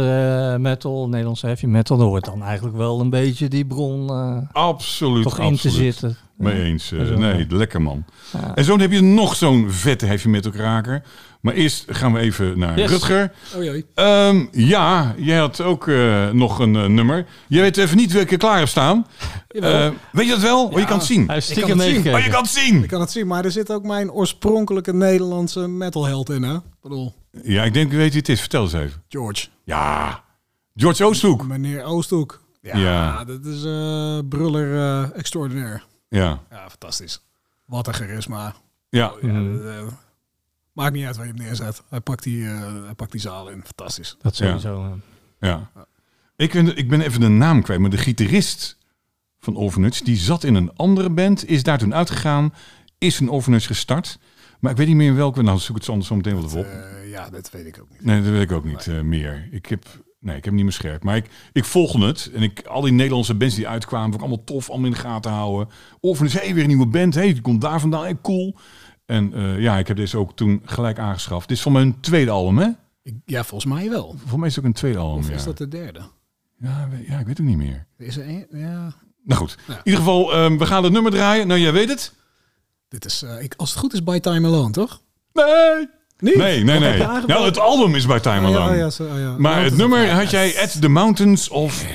[0.53, 1.97] eh, metal, Nederlandse heavy metal.
[1.97, 4.09] Daar hoort dan eigenlijk wel een beetje die bron
[4.51, 5.75] absoluut, toch in te absoluut.
[5.93, 6.17] zitten.
[6.37, 6.89] Mee eens.
[6.89, 8.05] Ja, nee, lekker man.
[8.33, 8.55] Ja.
[8.55, 11.03] En zo heb je nog zo'n vette heavy metal kraker.
[11.45, 12.89] Maar eerst gaan we even naar Yes.
[12.89, 13.31] Rutger.
[13.55, 13.81] Oh.
[13.93, 17.25] Ehm, ja, jij had ook eh, nog een eh, nummer.
[17.47, 19.07] Je weet even niet welke klaar heb staan.
[19.47, 20.65] Eh, weet je dat wel?
[20.65, 21.27] Oh, je kan het zien.
[21.27, 22.13] Hij Ik kan stiekem het zien.
[22.15, 22.83] Oh, je kan het zien.
[22.83, 26.57] Ik kan het zien, maar er zit ook mijn oorspronkelijke Nederlandse metalheld in, hè?
[26.81, 28.39] Bedoel, Ja, ik denk, ik weet wie het is.
[28.39, 29.03] Vertel eens even.
[29.09, 29.47] George.
[29.63, 30.23] Ja,
[30.75, 31.47] George Oosthoek.
[31.47, 32.41] Meneer Oosthoek.
[32.61, 33.23] Ja, Ja.
[33.23, 33.61] dat is
[34.29, 35.83] bruller eh extraordinair.
[36.09, 37.21] Ja, Ja, fantastisch.
[37.65, 38.55] Wat een charisma.
[38.89, 39.11] ja.
[39.21, 39.81] Ja, dat, eh,
[40.75, 41.83] maakt niet uit waar je hem neerzet.
[41.89, 43.61] Hij pakt die, eh, hij pakt die zaal in.
[43.65, 44.17] Fantastisch.
[44.21, 44.83] Dat sowieso.
[44.83, 45.49] eh.
[45.49, 45.71] ja.
[46.35, 48.77] Ik, ben, ik ben even de naam kwijt, maar de gitarist
[49.39, 52.53] van Overnuts, die zat in een andere band, is daar toen uitgegaan,
[52.97, 54.19] is een Overnuts gestart.
[54.59, 55.41] Maar ik weet niet meer in welke.
[55.41, 56.65] Nou, zoek het zo anders zo meteen wel even op.
[56.65, 58.05] Eh, ja, dat weet ik ook niet.
[58.05, 59.47] Nee, dat weet ik ook niet eh, meer.
[59.51, 59.85] Ik heb,
[60.19, 61.03] nee, ik heb hem niet meer scherp.
[61.03, 62.31] Maar ik, ik volgde het.
[62.33, 64.99] En ik, al die Nederlandse bands die uitkwamen, vond ik allemaal tof, allemaal in de
[64.99, 65.69] gaten houden.
[65.99, 67.15] Of is hey, weer een nieuwe band.
[67.15, 68.03] hey, die komt daar vandaan.
[68.03, 68.55] Hey, cool.
[69.05, 71.47] En eh, ja, ik heb deze ook toen gelijk aangeschaft.
[71.47, 72.67] Dit is van mijn tweede album, hè?
[73.25, 74.15] Ja, volgens mij wel.
[74.25, 75.35] Voor mij is het ook een tweede album, Of ja.
[75.35, 75.99] is dat de derde?
[76.59, 77.85] Ja, ja, ik weet het niet meer.
[77.97, 78.45] Is er één?
[78.51, 78.93] Ja.
[79.23, 79.73] Nou goed, Ja.
[79.73, 81.47] in ieder geval, ehm, we gaan het nummer draaien.
[81.47, 82.13] Nou, jij weet het?
[82.87, 85.01] Dit is, eh, ik, als het goed is, By Time Alone, toch?
[85.33, 85.87] Nee.
[86.17, 86.35] Niet?
[86.35, 86.97] Nee, nee, nee.
[87.27, 88.71] Nou, het album is bij Time Oh, ja, Alone.
[88.71, 89.35] oh, ja, zo- oh, ja.
[89.37, 91.85] Maar het nummer had jij At the Mountains of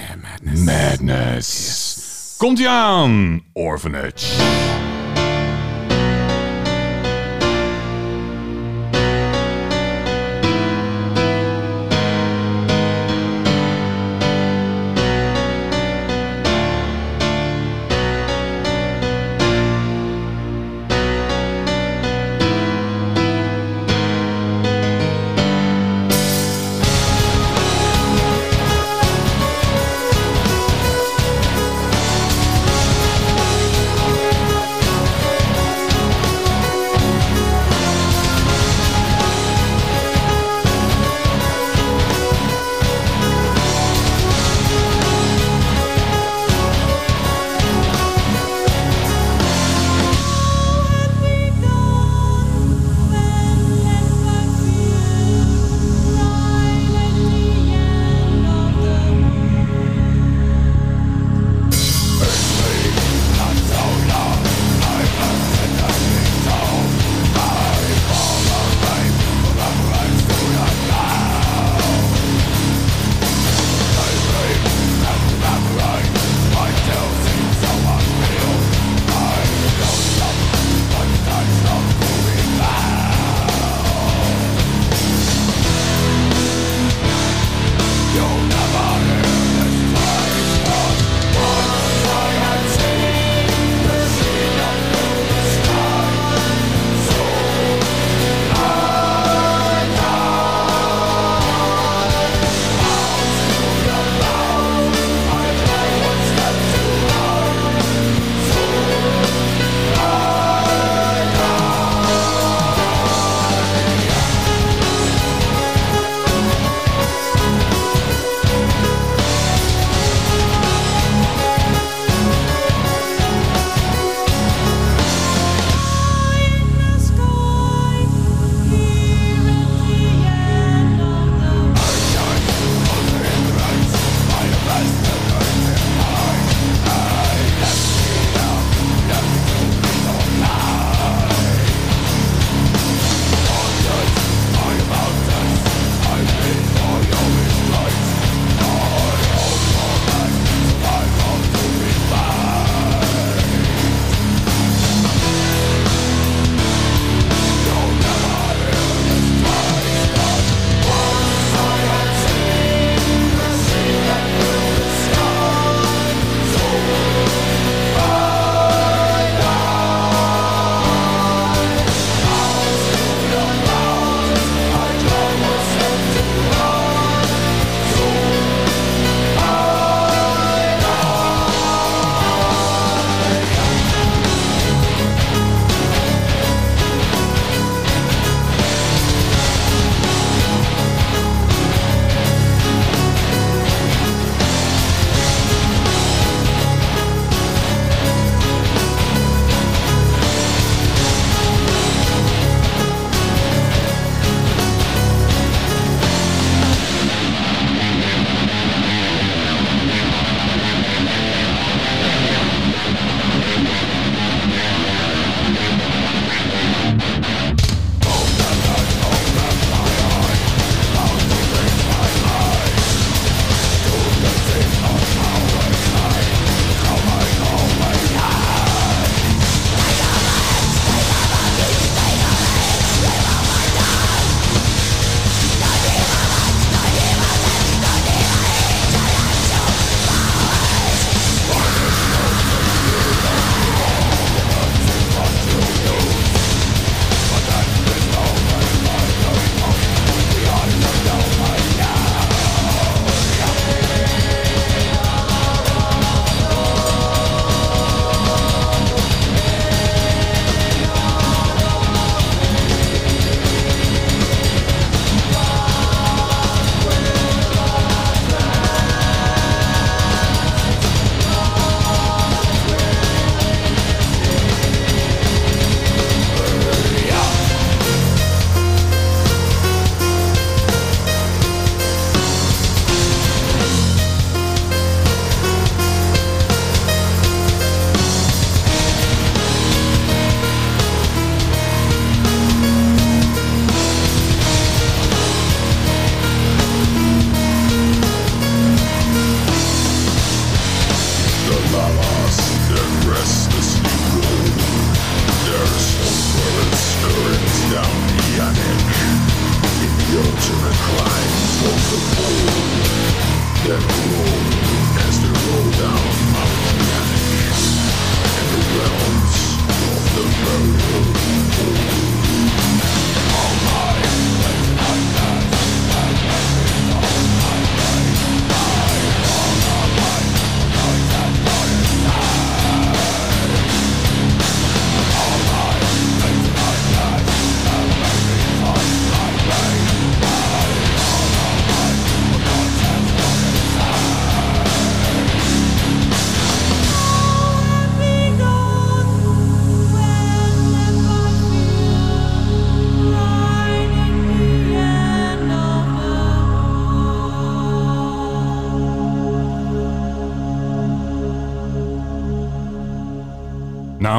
[0.64, 2.34] Madness.
[2.38, 4.80] Komt ie aan, Orphanage.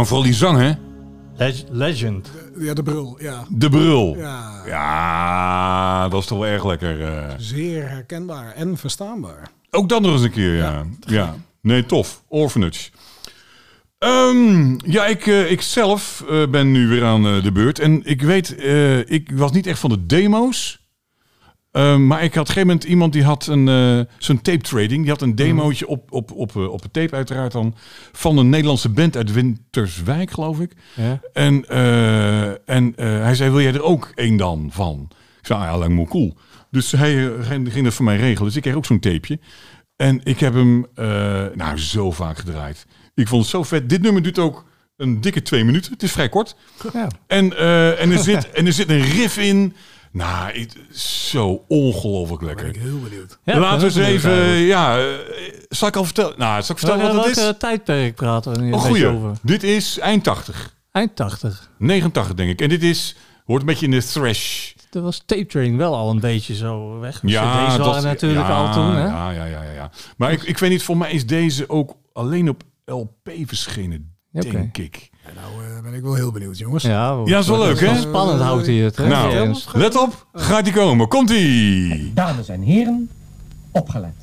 [0.02, 0.72] En vooral die zang, hè?
[1.36, 2.30] Leg- Legend.
[2.60, 3.18] Ja, de brul.
[3.20, 3.44] Ja.
[3.50, 4.16] De brul.
[4.18, 4.62] ja.
[4.66, 7.02] Ja, dat is toch wel erg lekker.
[7.02, 7.34] eh.
[7.38, 9.50] Zeer herkenbaar en verstaanbaar.
[9.72, 10.84] Ook dat nog eens een keer, ja.
[11.00, 12.24] Ja, nee, tof.
[12.28, 12.90] Orphanage.
[13.98, 17.80] Ehm, ja, ik, eh, ik zelf eh, ben nu weer aan eh, de beurt.
[17.80, 20.81] En ik weet, eh, ik was niet echt van de demo's.
[21.72, 24.62] Ehm, maar ik had op een gegeven moment iemand die had een, eh, zo'n tape
[24.62, 25.02] trading.
[25.02, 27.76] Die had een demootje op, op, op, eh, op een tape uiteraard dan.
[28.12, 30.74] Van een Nederlandse band uit Winterswijk, geloof ik.
[30.96, 31.20] Ja.
[31.34, 35.08] En, eh, en hij zei, wil jij er ook één dan van?
[35.40, 36.38] Ik zei, ah, ja, lijkt me cool.
[36.72, 38.48] Dus hij ging, dat voor mij regelen.
[38.48, 39.40] Dus ik kreeg ook zo'n tapeje.
[39.96, 40.86] En ik heb hem
[41.56, 42.86] nou zo vaak gedraaid.
[43.16, 43.90] Ik vond het zo vet.
[43.90, 44.66] Dit nummer duurt ook
[44.98, 45.92] een dikke twee minuten.
[45.92, 46.56] Het is vrij kort.
[46.94, 47.08] Ja.
[47.28, 47.58] En,
[47.98, 49.74] en, er, zit, en er zit een riff in.
[50.12, 52.82] Nou, het- zo ongelooflijk Ben ik lekker.
[52.82, 53.38] heel benieuwd.
[53.44, 54.68] Ja, Laten we eens dat even, eigenlijk.
[54.68, 55.06] ja, eh,
[55.70, 56.34] zal ik al vertellen?
[56.38, 57.58] Nou, zal ik vertellen wat het Welke is?
[57.60, 59.08] tijdperk praten we nu een goeie.
[59.08, 59.36] over?
[59.42, 60.76] Dit is eind 80.
[60.92, 61.70] Eind 80.
[61.78, 62.62] 89 denk ik.
[62.62, 64.72] En dit is, hoort een beetje in de thrash.
[64.92, 67.20] Er was tape trading wel al een beetje zo weg.
[67.26, 69.06] Ja, CD's waren dat- natuurlijk ja, al toen, hè?
[69.06, 69.92] Ja, ja, ja, ja, ja.
[70.18, 74.78] Maar ik, ik weet niet, voor mij is deze ook alleen op LP verschenen, denk
[74.78, 75.10] ik.
[75.36, 76.84] Nou eh, ben ik wel heel benieuwd, jongens.
[76.84, 77.96] Ja, Ja, is wel leuk, hè?
[78.00, 79.08] Spannend houdt hij het, hè?
[79.08, 81.08] Nou, let op, gaat die komen.
[81.08, 82.12] Komt-ie!
[82.14, 83.10] Dames en heren,
[83.72, 84.16] opgelet.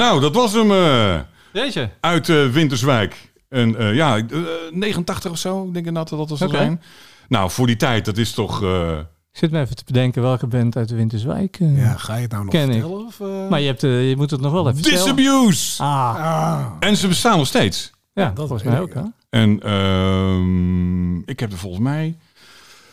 [0.00, 1.18] Nou, dat was hem eh,
[1.52, 1.90] Jeetje.
[2.00, 3.30] uit eh, Winterswijk.
[3.48, 4.24] En eh, ja, eh,
[4.70, 6.48] 89 of zo, ik denk ik dat dat Oké.
[6.48, 6.82] zijn.
[7.28, 8.62] Nou, voor die tijd, dat is toch...
[8.62, 8.98] eh,
[9.32, 11.56] Ik zit me even te bedenken welke band uit de Winterswijk.
[11.60, 12.72] eh, Ja, ga je het nou nog Ken ik.
[12.80, 13.06] vertellen?
[13.06, 13.48] Of, eh?
[13.48, 15.16] Maar je, hebt, eh, je moet het nog wel even vertellen.
[15.16, 15.82] Disabuse!
[15.82, 17.90] Ah, Ah, En ze bestaan nog steeds.
[18.12, 19.04] ja, dat volgens weet mij ik, ook.
[19.04, 19.38] Hè?
[19.40, 22.16] En ehm, ik heb er volgens mij...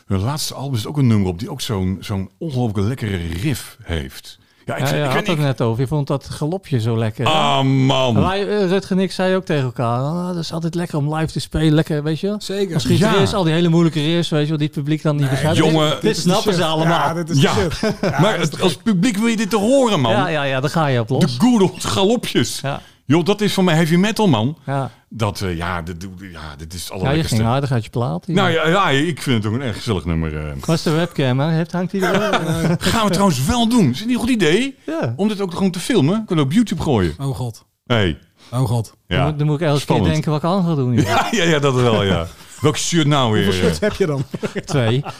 [0.06, 3.76] Hun laatste album is ook een nummer op die ook zo'n zo'n ongelooflijk lekkere riff
[3.82, 4.38] heeft.
[4.68, 5.80] Ja, ik, Ja, ik, je ik, had het ik- net over.
[5.80, 7.26] Je vond dat galopje zo lekker.
[7.26, 8.32] Ah, man.
[8.32, 11.32] Eh, Rutger en ik zei ook tegen elkaar, ah, dat is altijd lekker om live
[11.32, 11.72] te spelen.
[11.74, 12.34] Lekker, weet je?
[12.38, 12.74] zeker.
[12.74, 13.36] Als gitarist, Ja.
[13.38, 15.56] al die hele moeilijke riffs, weet je wel, die het publiek dan niet begrijpt.
[15.56, 17.08] jongen, dit, dit dit snappen ze allemaal.
[17.08, 17.54] Ja, dit is Ja.
[17.54, 17.94] de shit.
[18.00, 20.12] Ja, maar als publiek wil je dit te horen, man.
[20.12, 21.36] ja, ja, ja, daar ga je op De los.
[21.38, 22.60] good old galopjes.
[22.62, 24.58] Ja, Joh, dat is van mij heavy metal, man.
[24.66, 24.90] ja.
[25.10, 28.26] Dat, eh, ja, dit, ja, dit is ja, je ging harder uit je plaat.
[28.26, 30.54] nou ja, ja, ik vind het ook een erg gezellig nummer.
[30.66, 31.40] is de webcam?
[31.40, 31.50] Hè?
[31.50, 32.40] Heeft, hangt die er?
[32.80, 33.90] Gaan we trouwens wel doen.
[33.90, 34.76] Is het niet een goed idee?
[34.86, 35.12] ja.
[35.16, 36.24] Om dit ook gewoon te filmen.
[36.26, 37.14] Kunnen we op YouTube gooien.
[37.20, 37.64] Oh god.
[37.86, 38.18] Hey.
[38.52, 38.94] Oh god.
[39.06, 39.24] Dan, Ja.
[39.24, 40.06] moet, dan moet ik elke Spannend.
[40.06, 40.94] keer denken wat ik aan ga doen.
[41.02, 42.26] Ja, ja, ja, dat wel, ja.
[42.60, 43.44] Welk shirt nou weer?
[43.44, 44.24] Hoeveel shirts heb je dan?
[44.64, 45.02] Twee.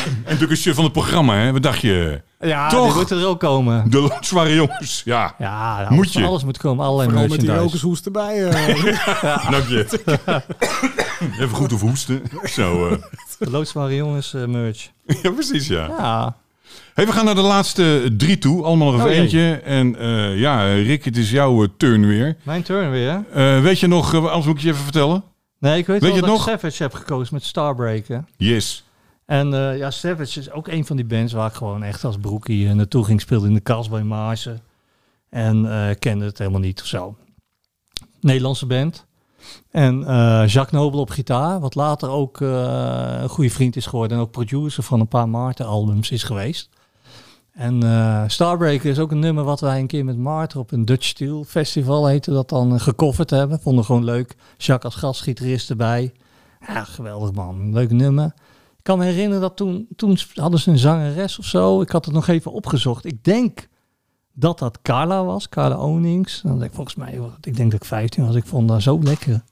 [0.00, 1.52] En natuurlijk een shirt van het programma, hè?
[1.52, 2.20] Wat dacht je?
[2.40, 2.86] Ja, Toch?
[2.86, 3.90] die moeten er ook komen.
[3.90, 5.02] De zware jongens.
[5.04, 6.24] Ja, Ja, alles, Moet je.
[6.24, 6.84] alles moet komen.
[6.84, 8.48] Allerlei Vooral met die rokershoest erbij.
[8.48, 9.50] eh.
[9.50, 9.86] dank je.
[11.40, 12.22] Even goed of hoesten.
[12.44, 12.96] Zo, eh.
[13.38, 14.88] De loodzware jongens eh, merch.
[15.22, 15.86] ja, precies, ja.
[15.98, 16.36] Ja,
[16.94, 18.64] Hey, we gaan naar de laatste drie toe.
[18.64, 19.60] Allemaal nog even Oh, eentje.
[19.64, 22.36] En eh, ja, Rick, het is jouw turn weer.
[22.42, 23.10] mijn turn weer.
[23.32, 23.56] hè?
[23.56, 25.22] Eh, weet je nog, eh, anders moet ik je even vertellen.
[25.60, 26.60] Nee, ik weet, Weet wel je dat het ik nog?
[26.60, 28.24] Savage heb gekozen met Starbreaker.
[28.36, 28.84] Yes.
[29.26, 32.16] En eh, ja, Savage is ook een van die bands waar ik gewoon echt als
[32.18, 33.20] broekie eh, naartoe ging.
[33.20, 34.60] Speelde in de kast bij Maarsen.
[35.28, 37.16] En eh, kende het helemaal niet of zo.
[38.20, 39.06] Nederlandse band.
[39.70, 39.98] En
[40.46, 41.60] Jacques Nobel op gitaar.
[41.60, 44.16] Wat later ook een goede vriend is geworden.
[44.16, 46.68] En ook producer van een paar Maarten albums is geweest.
[47.52, 50.84] En eh, Starbreaker is ook een nummer wat wij een keer met Maarten op een
[50.84, 53.60] Dutch Steel Festival heette dat dan eh, gecoverd hebben.
[53.60, 54.36] Vonden we gewoon leuk.
[54.56, 56.12] Jacques als gastgitarist erbij.
[56.66, 57.72] Ja, geweldig man.
[57.72, 58.24] Leuk nummer.
[58.78, 61.80] Ik kan me herinneren dat toen, toen hadden ze een zangeres of zo.
[61.80, 63.04] Ik had het nog even opgezocht.
[63.04, 63.68] Ik denk
[64.32, 66.40] dat dat Carla was, Carla Onings.
[66.42, 68.34] Dan denk ik, volgens mij, ik denk dat ik 15 was.
[68.34, 69.42] Ik vond dat zo lekker.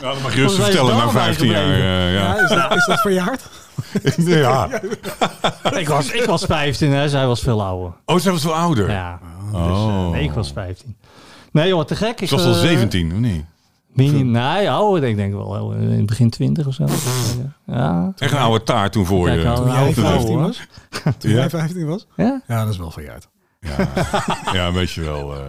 [0.00, 1.62] Ja, dat mag je rustig vertellen na het wel 15 jaar.
[1.64, 2.08] eh, ja.
[2.10, 3.42] ja, is, dat, is dat verjaard?
[4.16, 4.68] ja.
[5.76, 7.08] ik, was, ik was 15, hè.
[7.08, 7.92] zij was veel ouder.
[8.06, 8.90] Oh, zij was wel ouder.
[8.90, 9.18] Ja,
[9.52, 9.66] Oh.
[9.68, 10.96] dus, eh, nee, ik was 15.
[11.52, 12.20] Nee joh, te gek.
[12.20, 13.44] Ik, Ze was al eh, 17, of niet?
[13.92, 15.72] Mini, nee, ouder, ik denk wel.
[15.74, 16.84] eh, In het begin 20 of zo.
[17.66, 18.12] Ja.
[18.18, 19.34] Echt een oude taart toen voor je.
[19.54, 20.42] Toen jij oude vrouw, 15 hoor.
[20.42, 20.60] was?
[21.18, 21.36] Toen Ja?
[21.36, 22.06] jij 15 was?
[22.16, 22.40] Ja?
[22.46, 23.28] Ja, dat is wel verjaard.
[24.52, 25.34] Ja, weet je wel.
[25.34, 25.40] eh.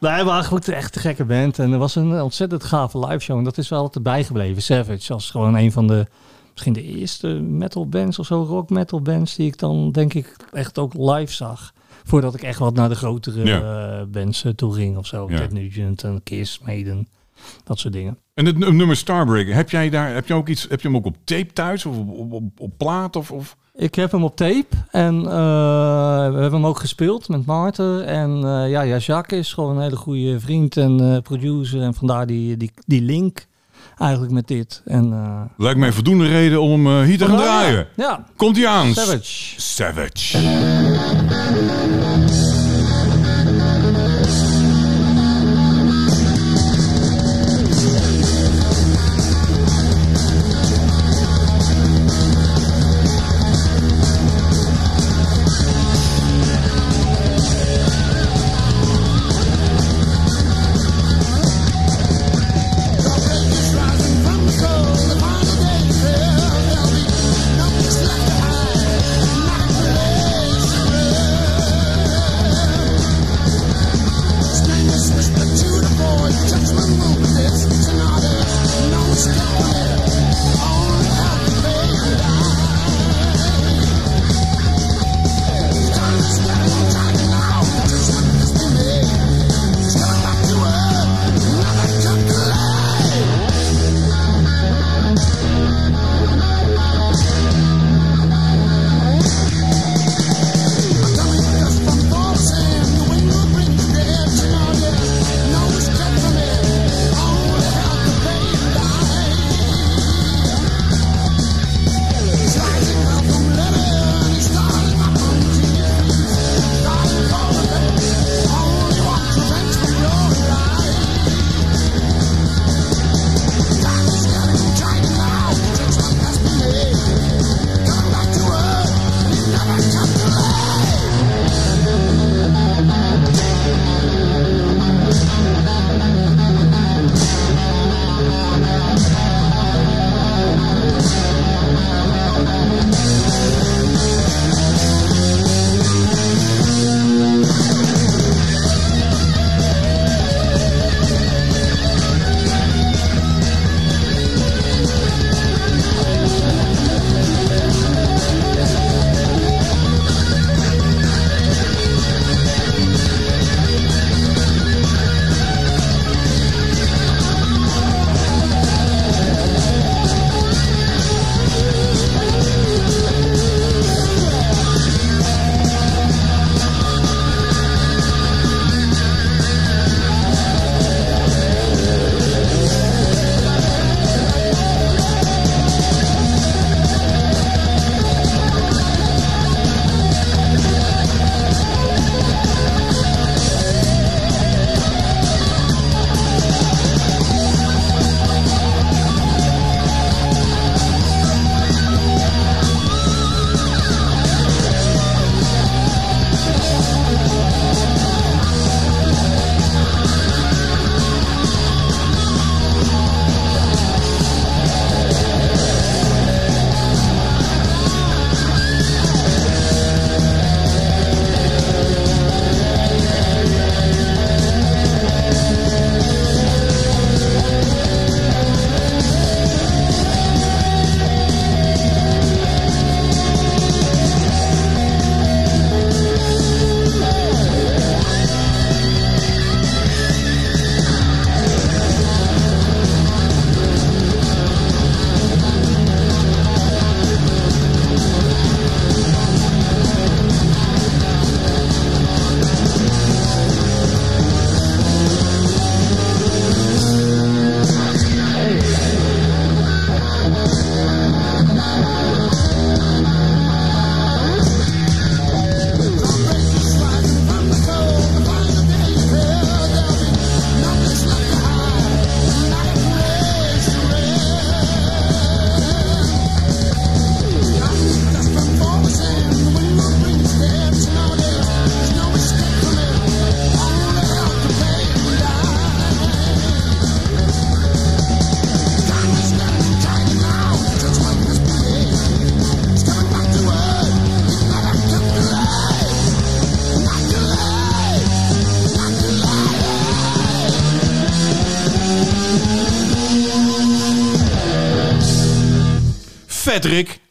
[0.00, 1.58] Nee, maar goed, echt een gekke band.
[1.58, 3.38] En er was een ontzettend gave live show.
[3.38, 4.62] En dat is wel altijd bijgebleven.
[4.62, 6.06] Savage als gewoon een van de,
[6.62, 10.36] misschien de eerste metal bands of zo, rock metal bands, die ik dan denk ik
[10.52, 11.72] echt ook live zag.
[12.04, 13.60] Voordat ik echt wat naar de grotere Ja.
[13.98, 15.26] eh, bands eh, toe ging of zo.
[15.30, 15.36] Ja.
[15.36, 17.08] Ted Nugent en Kiss, Maiden,
[17.64, 18.18] dat soort dingen.
[18.34, 20.96] En het nu- nummer Starbreaker, heb jij daar, heb je ook iets, heb je hem
[20.96, 23.56] ook op tape thuis of op, op, op, op plaat of, of?
[23.74, 25.24] Ik heb hem op tape en eh,
[26.32, 28.06] we hebben hem ook gespeeld met Maarten.
[28.06, 28.30] En
[28.68, 31.80] ja, ja, Jacques is gewoon een hele goede vriend en producer.
[31.82, 33.46] En vandaar die, die, die link
[33.98, 34.82] eigenlijk met dit.
[34.84, 37.86] En, eh, Lijkt mij voldoende reden om eh, hier te gaan vandaar, draaien.
[37.96, 38.94] Ja, Komt hij aan?
[38.94, 39.60] Savage.
[39.60, 40.38] Savage.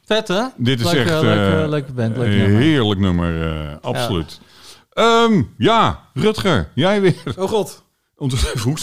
[0.07, 0.43] Vet hè?
[0.57, 2.59] Dit is echt leuke, eh, leuke band, leuk nummer.
[2.59, 3.51] heerlijk nummer.
[3.69, 4.39] eh, absoluut.
[4.93, 7.15] Ehm, ja, Rutger, jij weer.
[7.37, 7.83] Oh god,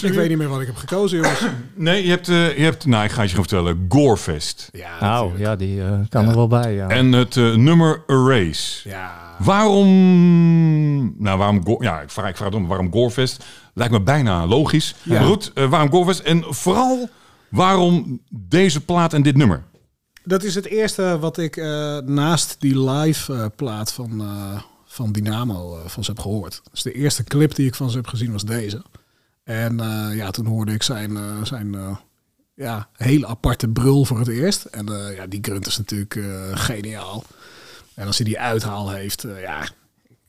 [0.03, 1.41] ik weet niet meer wat ik heb gekozen, jongens.
[1.75, 4.68] Nee, je hebt, eh, je hebt, nou ik ga het je gewoon vertellen, Gorefest.
[4.72, 5.51] Ja, Nou, natuurlijk.
[5.51, 6.89] ja, die eh, kan er wel bij, ja.
[6.89, 8.89] En het eh, nummer Erase.
[8.89, 13.45] Ja, Waarom, nou waarom, Go- ja ik vraag, ik vraag het om, waarom Gorefest?
[13.75, 14.95] Lijkt me bijna logisch.
[15.03, 15.12] Ja.
[15.18, 16.20] Maar goed, eh, waarom Gorefest?
[16.20, 17.09] En vooral,
[17.51, 19.62] waarom deze plaat en dit nummer?
[20.25, 25.12] Dat is het eerste wat ik eh, naast die live eh, plaat van, eh, van
[25.12, 26.62] Dynamo van ze heb gehoord.
[26.70, 28.83] Dus de eerste clip die ik van ze heb gezien was deze.
[29.45, 29.77] En
[30.14, 31.99] ja, toen hoorde ik zijn, zijn
[32.55, 34.64] ja, hele aparte brul voor het eerst.
[34.64, 36.18] En ja, die grunt is natuurlijk
[36.53, 37.25] geniaal.
[37.95, 39.68] En als hij die uithaal heeft, ja,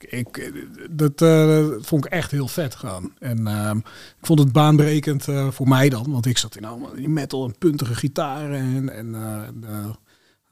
[0.09, 3.11] ik, ik- dat eh, vond ik echt heel vet gaan.
[3.19, 3.77] En ehm,
[4.19, 7.45] ik vond het baanbrekend eh, voor mij dan, want ik zat in allemaal die metal
[7.45, 9.89] en puntige gitaren en, en eh, eh,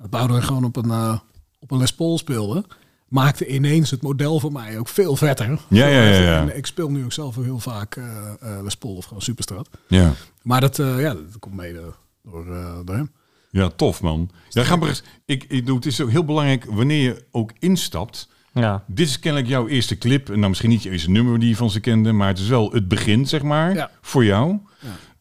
[0.10, 1.20] bouwde er gewoon op een, eh,
[1.60, 2.64] op een Les Paul speelde.
[3.08, 5.48] Maakte ineens het model voor mij ook veel vetter.
[5.70, 6.42] Ja, ja, ja, ja.
[6.42, 8.06] En ik speel nu ook zelf heel vaak eh,
[8.40, 9.70] eh, Les Paul of gewoon Superstrat.
[9.88, 10.14] Ja.
[10.42, 11.94] Maar dat, eh, ja, dat komt mede
[12.24, 13.12] door, eh, door hem.
[13.50, 14.30] Ja, tof man.
[14.50, 15.04] Ja, ga maar eens.
[15.26, 18.30] Ik, ik, doe- het is ook heel belangrijk wanneer je ook instapt.
[18.54, 18.84] Ja.
[18.88, 20.30] Dit is kennelijk jouw eerste clip.
[20.30, 22.48] En nou, misschien niet je eerste nummer die je van ze kende, maar het is
[22.48, 23.90] wel het begin, zeg maar, Ja.
[24.02, 24.58] voor jou.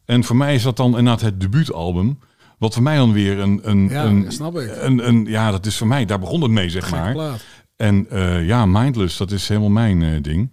[0.05, 2.19] En voor mij is dat dan inderdaad het debuutalbum.
[2.57, 3.59] Wat voor mij dan weer een...
[3.63, 4.71] een, Ja, een, dat snap ik.
[4.75, 7.11] Een, een, ja, dat is voor mij, daar begon het mee, zeg maar.
[7.11, 7.43] plaat.
[7.75, 10.43] En eh, ja, Mindless, dat is helemaal mijn eh, ding.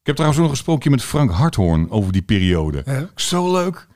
[0.00, 2.82] Ik heb trouwens ook nog gesproken met Frank Harthoorn over die periode.
[2.86, 3.08] Ja.
[3.14, 3.86] Zo leuk.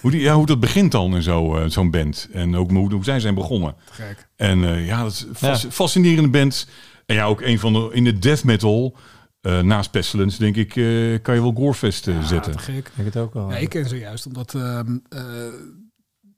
[0.00, 2.28] Hoe, die, ja, hoe dat begint dan in zo, eh, zo'n band.
[2.32, 3.74] En ook hoe, hoe zij zijn begonnen.
[3.90, 4.28] Gek.
[4.36, 5.70] En eh, ja, dat is fas- Ja.
[5.70, 6.68] fascinerende band.
[7.06, 8.96] En ja, ook een van de in de death metal.
[9.40, 12.52] eh, naast Pestilence, denk ik, eh, kan je wel Gorefest eh, zetten.
[12.52, 12.86] Ja, te gek.
[12.88, 13.50] Ik denk het ook wel.
[13.50, 15.20] Ja, ik ken ze juist omdat ehm, eh,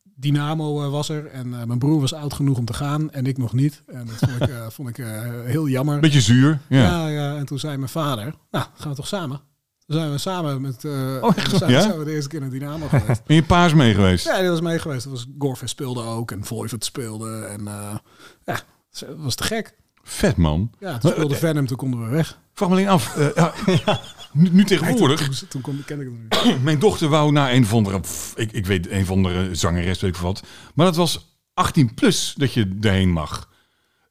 [0.03, 3.53] Dynamo was er en mijn broer was oud genoeg om te gaan en ik nog
[3.53, 3.83] niet.
[3.87, 5.05] En dat vond ik, vond ik
[5.45, 6.01] heel jammer.
[6.01, 6.59] Beetje zuur.
[6.69, 6.79] Ja.
[6.83, 7.09] ja.
[7.09, 9.41] Ja, en toen zei mijn vader, nou, gaan we toch samen?
[9.87, 11.57] Toen zijn we samen met, eh Oh, echt?
[11.57, 11.81] zijn, Ja?
[11.81, 13.23] zijn we de eerste keer naar Dynamo geweest.
[13.27, 14.25] En je paas mee geweest.
[14.27, 15.05] ja, die was mee geweest.
[15.05, 17.97] Dat was Gorfest speelde ook en Voivod speelde en eh,
[18.45, 18.59] ja,
[18.91, 19.77] het was te gek.
[20.11, 20.71] Vet man.
[20.81, 22.39] Ja, toen speelde Venom, toen konden we weg.
[22.55, 23.17] Vraag me alleen af.
[23.17, 24.01] eh, ja,
[24.33, 25.29] nu, nu tegenwoordig.
[25.29, 26.63] Toen, toen kon, ken ik het niet.
[26.63, 30.15] Mijn dochter wou naar een andere, pff, ik, ik weet een of andere zangeres, weet
[30.15, 30.43] ik wat.
[30.75, 33.49] Maar dat was 18 plus dat je erheen mag.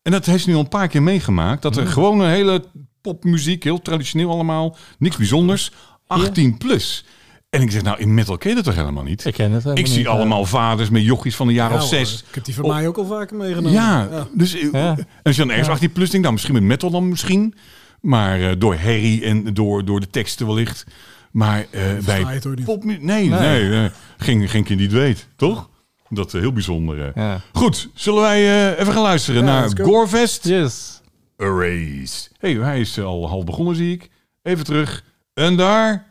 [0.02, 1.62] En dat heeft ze nu al een paar keer meegemaakt.
[1.62, 2.64] Dat er gewoon een hele
[3.02, 5.72] popmuziek, heel traditioneel allemaal, niks bijzonders,
[6.08, 7.06] 18 plus.
[7.50, 9.26] En ik zeg, nou in metal ken je dat toch helemaal niet?
[9.26, 11.84] Ik ken het helemaal Ik zie niet, allemaal vaders met jochies van de jaren Ja,
[11.84, 12.24] of hoor, zes.
[12.30, 13.72] Ik heb die van mij ook al vaker meegenomen.
[13.72, 14.98] Ja, dus eh, Ja.
[14.98, 17.54] en als je dan ergens 18 plus denkt, dan misschien met metal dan misschien.
[18.02, 20.86] Maar eh, door herrie en door, door de teksten wellicht.
[21.32, 22.84] Maar eh, bij pop...
[22.84, 23.90] Nee, nee, nee.
[24.18, 25.70] geen, geen kind die het weet, toch?
[26.10, 27.02] Dat is heel bijzonder.
[27.02, 27.10] eh.
[27.16, 27.42] Ja.
[27.54, 29.70] Goed, zullen wij eh, even gaan luisteren Ja, naar.
[29.82, 31.02] Gorefest Yes.
[31.38, 32.30] Erase.
[32.40, 34.10] hey, hij is al half begonnen, zie ik.
[34.44, 35.04] Even terug.
[35.34, 36.06] En daar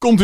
[0.00, 0.20] komt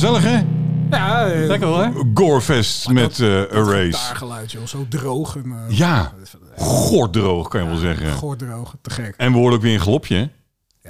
[0.00, 0.38] gezellig, hè?
[0.90, 2.04] Ja, eh, Lekker hoor.
[2.14, 3.82] Gorefest met eh Erase.
[3.84, 4.66] Gitaargeluid, joh.
[4.66, 6.12] Zo droog en uh, Ja,
[6.56, 8.12] gorddroog kan je wel zeggen.
[8.12, 8.74] goordroog.
[8.82, 9.14] Te gek.
[9.16, 10.26] En we ook weer een galopje, hè?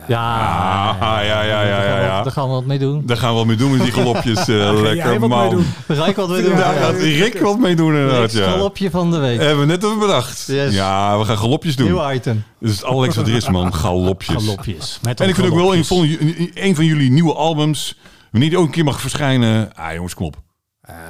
[0.08, 2.22] Ja, Ah, ja, ja, ja, ja, ja.
[2.22, 3.02] Daar gaan we wat mee doen.
[3.06, 4.38] Daar gaan we wat mee doen met die galopjes.
[4.38, 5.50] eh, jij lekker wat mee man.
[5.50, 5.66] doen?
[5.86, 6.56] Daar ga ik wat mee doen.
[6.56, 8.50] Daar gaat Rick wat mee doen inderdaad, ja.
[8.50, 9.40] galopje van de week.
[9.40, 10.44] Hebben we net over bedacht.
[10.46, 10.74] Yes.
[10.74, 11.86] Ja, we gaan galopjes doen.
[11.86, 12.44] Nieuw item.
[12.61, 13.74] Dat is het allerlekste wat er is, man.
[13.74, 14.44] Galopjes.
[14.44, 14.98] Galopjes.
[15.02, 16.16] Met En ik vind ook wel een van,
[16.54, 17.98] een van jullie nieuwe albums,
[18.31, 19.74] die ook een keer mag verschijnen.
[19.74, 20.37] Ah, jongens, kom op.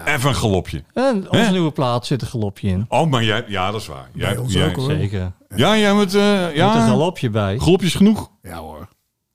[0.05, 0.85] Even een galopje.
[0.95, 1.51] En onze Hè?
[1.51, 2.85] nieuwe plaat zit een galopje in.
[2.89, 4.09] Oh, maar jij, ja, dat is waar.
[4.15, 4.91] Jij, Bij ons jij- ook, hoor.
[4.91, 5.33] Zeker.
[5.57, 6.41] Ja, jij met, eh Ja.
[6.43, 7.59] Met een ja, galopje bij.
[7.59, 8.31] galopjes genoeg.
[8.43, 8.89] Ja hoor.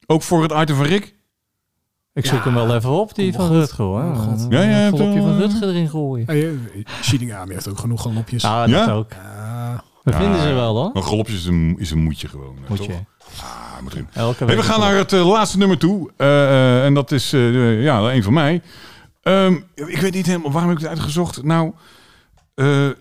[0.06, 1.16] Ook voor het item van Rick.
[2.14, 3.56] Ik zoek hem wel even op, die Oh, van God.
[3.56, 4.04] Rutger hoor.
[4.04, 4.42] Oh, God.
[4.42, 6.26] Een Ja, ja, het, galopje van eh, Rutger erin gooien.
[6.26, 6.54] Hey, eh,
[7.02, 8.42] Shinigami heeft ook genoeg galopjes.
[8.42, 8.92] Ja, dat Ja?
[8.94, 9.12] ook.
[9.12, 9.84] Ja.
[10.04, 10.90] We vinden ze wel hoor.
[10.94, 12.58] Maar galopjes is een, is een moedje gewoon.
[12.68, 12.88] Moet toch?
[12.88, 12.94] je.
[13.82, 14.08] Moet erin.
[14.14, 14.66] Elke Hey, week.
[14.66, 16.12] we gaan naar het eh, laatste nummer toe.
[16.18, 18.62] Eh, eh, en dat is ja, een van mij.
[19.22, 21.44] Ehm, ik weet niet helemaal waarom ik het uitgezocht.
[21.44, 21.74] Nou,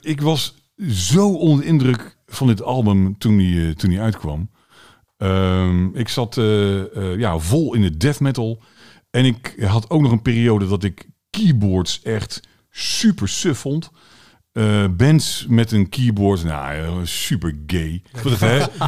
[0.00, 0.54] ik was
[0.88, 4.50] zo onder de indruk van dit album toen die, eh, toen die uitkwam.
[5.16, 6.34] Ehm, ik zat
[7.16, 8.62] ja, vol in de death metal.
[9.10, 13.90] En ik had ook nog een periode dat ik keyboards echt super suf vond.
[14.54, 18.02] Eh, bands met een keyboard, nou, ja, super gay.
[18.22, 18.36] Die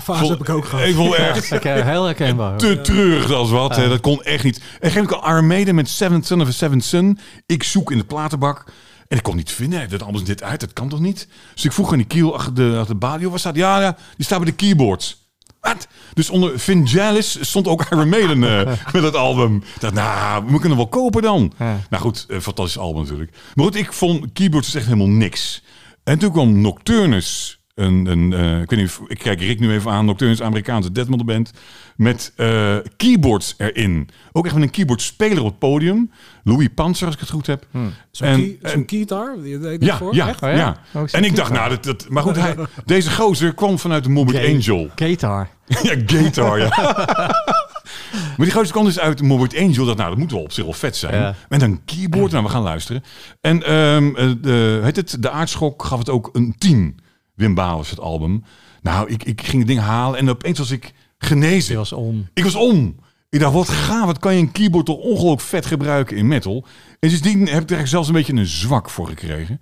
[0.00, 0.86] fase vond- heb ik ook gehad.
[0.86, 2.58] Ik vond echt eh, heel herkenbaar.
[2.58, 3.76] te treurig als wat.
[3.76, 3.88] hè.
[3.88, 4.60] Dat kon echt niet.
[4.80, 7.18] En geef ik al Maiden met Seventh Son of a Seventh Son.
[7.46, 8.64] Ik zoek in de platenbak.
[9.08, 9.88] En ik kon niet vinden.
[9.88, 10.60] Dat is dit uit.
[10.60, 11.28] Dat kan toch niet?
[11.54, 13.28] Dus ik vroeg aan die kiel achter de, achter de balie.
[13.30, 13.56] Waar staat?
[13.56, 15.25] Ja, ja, die staat bij de keyboards.
[15.66, 15.88] Wat?
[16.14, 19.56] Dus onder Vangelis stond ook Iron Maiden eh, met het album.
[19.56, 21.52] Ik dacht, nou, we kunnen wel kopen dan.
[21.58, 21.80] Ja.
[21.90, 23.30] Nou goed, een fantastisch album natuurlijk.
[23.54, 25.62] Maar goed, ik vond keyboards echt helemaal niks.
[26.04, 27.55] En toen kwam Nocturnus.
[27.76, 30.04] Een, een, eh, ik weet niet, ik kijk Rick nu even aan.
[30.04, 31.50] Nocturnus, Amerikaanse death metal band.
[31.96, 34.08] Met eh, keyboards erin.
[34.32, 36.10] Ook echt met een keyboardspeler op het podium.
[36.44, 37.66] Louis Panzer, als ik het goed heb.
[38.10, 39.42] Zo'n En- key- en- zo'n?
[39.42, 40.14] Die deed dat Ja, voor?
[40.14, 40.42] ja, Echt?
[40.42, 40.56] Oh ja.
[40.56, 40.76] ja?
[41.00, 42.54] Oh, En ik dacht, nou, dat, dat, maar goed, hij,
[42.84, 44.88] deze gozer kwam vanuit de Morbid Gay- Angel.
[44.94, 45.48] Gator.
[45.82, 46.68] Ja, Gator, ja.
[48.36, 49.84] maar die gozer kwam dus uit Morbid Angel.
[49.84, 51.14] Dat, nou, dat moet wel op zich wel vet zijn.
[51.14, 51.34] Ja.
[51.48, 52.32] Met een keyboard.
[52.32, 53.02] Nou, we gaan luisteren.
[53.40, 56.98] En ehm, eh, de, heet het, de aardschok gaf het ook een 10.
[57.36, 58.44] Wim Bowers, het album.
[58.82, 61.68] Nou, ik, ik ging het ding halen en opeens was ik genezen.
[61.68, 62.28] Die was om.
[62.34, 62.96] Ik was om.
[63.28, 66.66] Ik dacht, wat gaaf, wat kan je een keyboard toch ongelooflijk vet gebruiken in metal.
[67.00, 69.60] En sindsdien heb ik er zelfs een beetje een zwak voor gekregen.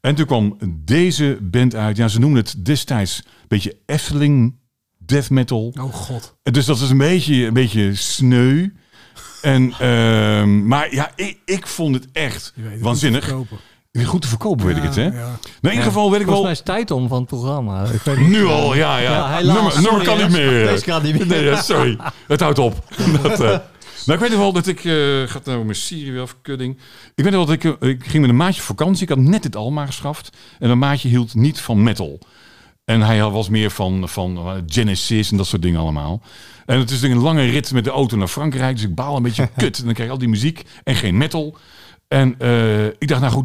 [0.00, 1.96] En toen kwam deze band uit.
[1.96, 4.56] Ja, ze noemden het destijds een beetje Efteling
[4.98, 5.74] death metal.
[5.80, 6.36] Oh god.
[6.42, 8.68] Dus dat is een beetje, een beetje sneu.
[9.42, 12.80] En, ehm, maar ja, ik, ik vond het echt het
[14.02, 15.04] goed te verkopen, weet ik het, hè?
[15.04, 16.42] In ieder geval weet ik Volgens wel...
[16.42, 17.84] mij is het tijd om van het programma.
[17.84, 18.28] Ik weet niet.
[18.28, 19.10] Nu al, ja, ja.
[19.10, 20.64] Ja, helaas, nummer, nummer kan niet meer.
[20.68, 21.26] Deze kan niet meer.
[21.26, 21.98] Nee, ja, sorry.
[22.26, 22.84] Het houdt op.
[23.22, 23.58] Dat, eh.
[24.06, 24.84] Nou, ik weet nog wel dat ik...
[24.84, 26.78] eh gaat nou mijn Siri weer afkudding.
[27.14, 27.64] Ik weet wel dat ik...
[27.64, 29.02] eh, ik ging met een maatje op vakantie.
[29.02, 30.36] Ik had net dit al maar geschaft.
[30.58, 32.18] En een maatje hield niet van metal.
[32.84, 36.22] En hij was meer van, van eh, Genesis en dat soort dingen allemaal.
[36.66, 38.74] En het is een lange rit met de auto naar Frankrijk.
[38.76, 39.78] Dus ik baal een beetje kut.
[39.78, 41.56] En dan krijg je al die muziek en geen metal.
[42.08, 43.44] En eh, ik dacht, nou goed,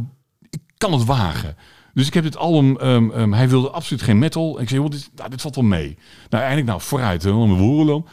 [0.80, 1.56] kan het wagen.
[1.94, 4.56] Dus ik heb dit album, ehm, ehm, hij wilde absoluut geen metal.
[4.58, 5.98] En ik zei, joh, dit, nou, dit valt wel mee.
[6.30, 8.06] Nou, eigenlijk, nou, vooruit, hè, dan.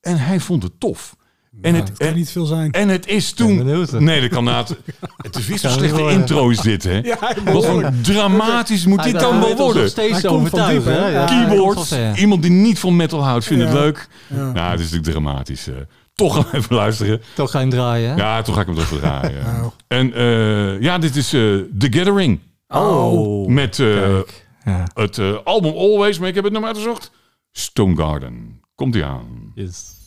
[0.00, 1.16] En hij vond het tof.
[1.62, 2.72] En het, Het kan en, niet veel zijn.
[2.72, 3.56] en het is toen...
[3.56, 3.92] ben benieuwd.
[3.92, 4.76] Nee, dat kan na het...
[5.38, 6.98] Is weer zo'n slechte intro is dit, hè?
[7.10, 9.88] Ja, Wat voor dramatisch moet dit dan wel nog worden?
[9.90, 10.92] steeds Hij te komt van overtuigen.
[10.92, 11.06] diep, hè?
[11.06, 11.08] hè?
[11.08, 12.18] Ja, hij komt Keyboards, van ver.
[12.18, 14.08] iemand die niet van metal houdt, vindt het leuk.
[14.26, 14.52] Ja.
[14.52, 15.68] Nou, het is natuurlijk dramatisch.
[16.20, 17.22] Toch gaan even luisteren.
[17.34, 18.10] Toch ga je hem draaien.
[18.10, 18.16] hè?
[18.16, 19.42] Ja, toch ga ik hem toch draaien.
[19.44, 19.70] Nou.
[19.88, 21.40] En eh, ja, dit is eh,
[21.78, 22.40] The Gathering.
[22.68, 23.48] Oh.
[23.48, 24.46] Met eh, Kijk.
[24.64, 24.84] Ja.
[24.94, 27.10] het eh, album Always, maar ik heb het nummer uitgezocht.
[27.52, 28.60] Stone Garden.
[28.74, 29.52] Komt ie aan.
[29.54, 29.98] Yes.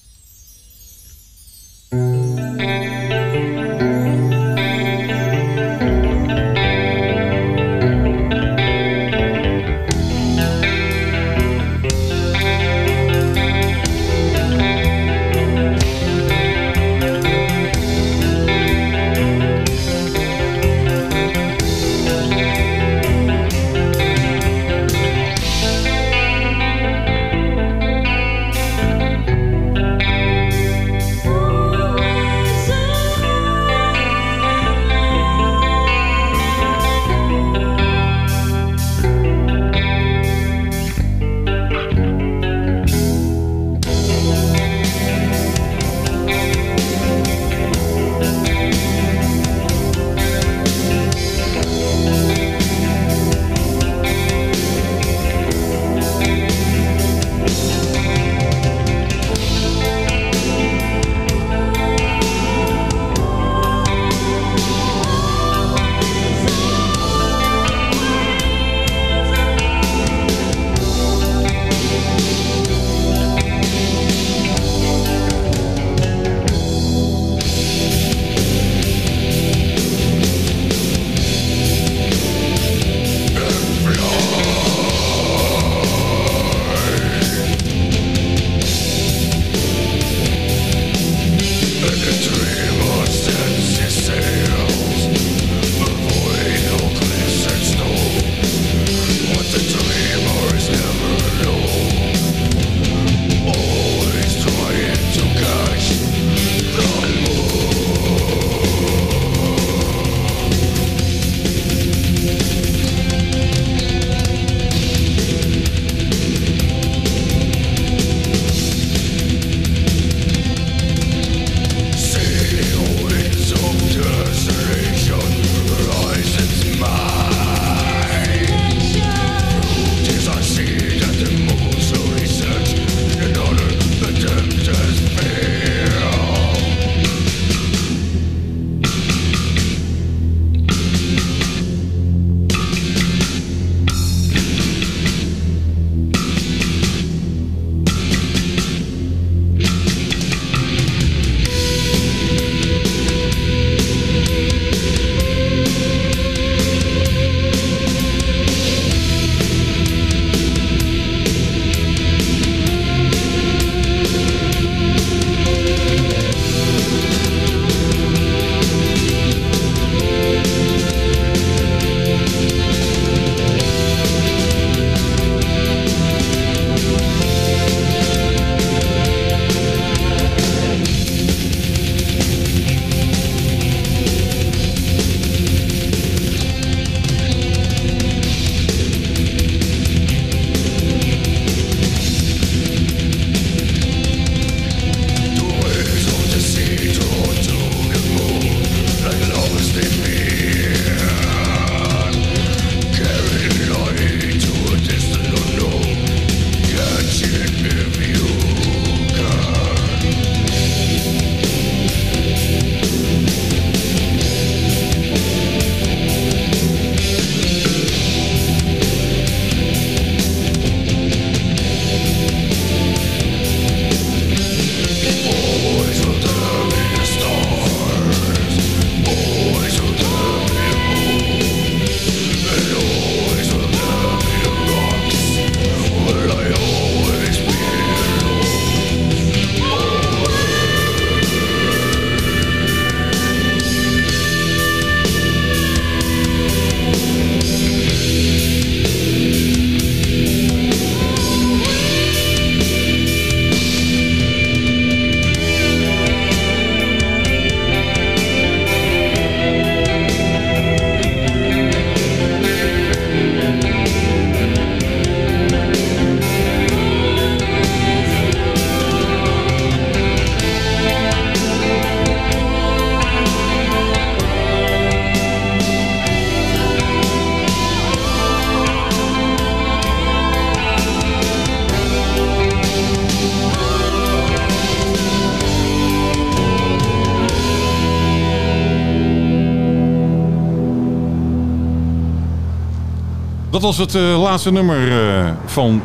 [293.64, 295.84] Was het eh, laatste nummer eh, van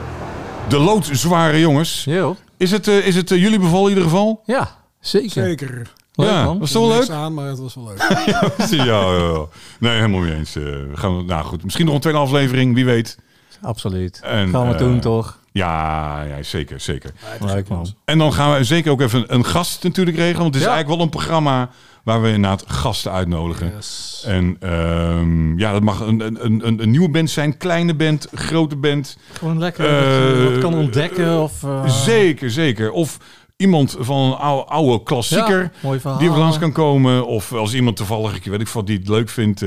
[0.68, 2.04] de loodzware jongens.
[2.04, 2.36] Jo.
[2.56, 4.42] Is het, eh, is het jullie bevallen in ieder geval?
[4.44, 4.68] Ja,
[5.00, 5.30] zeker.
[5.30, 5.92] Zeker.
[6.14, 6.58] Leuk, ja, man.
[6.58, 7.08] was het wel leuk?
[7.08, 7.98] Aan, maar het was wel leuk.
[8.70, 9.44] ja, ja, ja.
[9.80, 10.52] Nee, helemaal niet eens.
[10.54, 13.18] We gaan, nou goed, misschien nog een tweede aflevering, wie weet.
[13.62, 14.20] Absoluut.
[14.22, 15.38] En, Gaan we doen, toch?
[15.52, 17.10] Ja, ja zeker, zeker.
[17.40, 17.94] Leuk, man.
[18.04, 20.40] En dan gaan we zeker ook even een gast natuurlijk regelen.
[20.42, 20.74] Want het is Ja.
[20.74, 21.70] eigenlijk wel een programma
[22.08, 23.72] waar we inderdaad gasten uitnodigen.
[23.76, 24.22] Yes.
[24.26, 28.76] En ehm, ja, dat mag een, een, een, een nieuwe band zijn, kleine band, grote
[28.76, 29.18] band.
[29.32, 31.42] Gewoon lekker dat je wat kan ontdekken.
[31.42, 32.90] Of, eh, Zeker, zeker.
[32.90, 33.18] Of
[33.56, 35.72] iemand van een oude, oude klassieker
[36.02, 37.26] Ja, die er langs kan komen.
[37.26, 39.64] Of als iemand toevallig, ik weet ik wat, die het leuk vindt.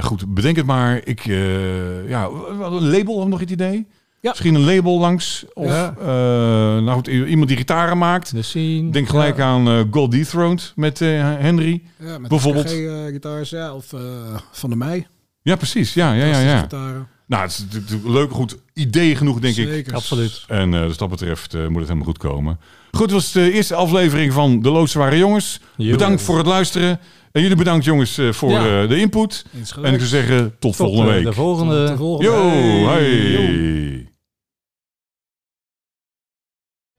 [0.00, 1.00] goed, bedenk het maar.
[1.04, 2.28] Ik, eh, ja,
[2.60, 3.86] een label, nog het idee?
[4.24, 4.30] Ja.
[4.30, 5.44] Misschien een label langs.
[5.54, 5.94] Of Ja.
[6.00, 6.06] eh,
[6.84, 8.34] nou goed, iemand die gitaren maakt.
[8.34, 8.90] De scene.
[8.90, 9.44] Denk gelijk Ja.
[9.44, 11.82] aan eh God Dethroned met eh, Henry.
[11.98, 12.68] Ja, met Bijvoorbeeld.
[13.10, 14.00] gitaars, ja, of eh,
[14.52, 15.06] Van de Mei.
[15.42, 15.94] Ja, precies.
[15.94, 16.38] Ja, ja, ja.
[16.40, 16.58] ja.
[16.60, 17.06] Gitaren.
[17.26, 19.68] Nou, het is natuurlijk leuk, goed idee genoeg, denk ik.
[19.68, 19.94] Zeker.
[19.94, 20.44] Absoluut.
[20.48, 22.58] En eh, dus dat betreft eh, moet het helemaal goed komen.
[22.90, 25.60] Goed, het was de eerste aflevering van De Loodzware Jongens.
[25.76, 25.90] Jo.
[25.90, 27.00] Bedankt voor het luisteren.
[27.32, 28.82] En jullie bedankt jongens eh, voor Ja.
[28.82, 29.44] eh, de input.
[29.82, 31.24] En ik zou zeggen, tot, Tot volgende week.
[31.24, 31.78] de volgende.
[31.78, 32.30] Tot de volgende.
[32.30, 33.00] Yo, Hey.
[33.10, 34.12] hey.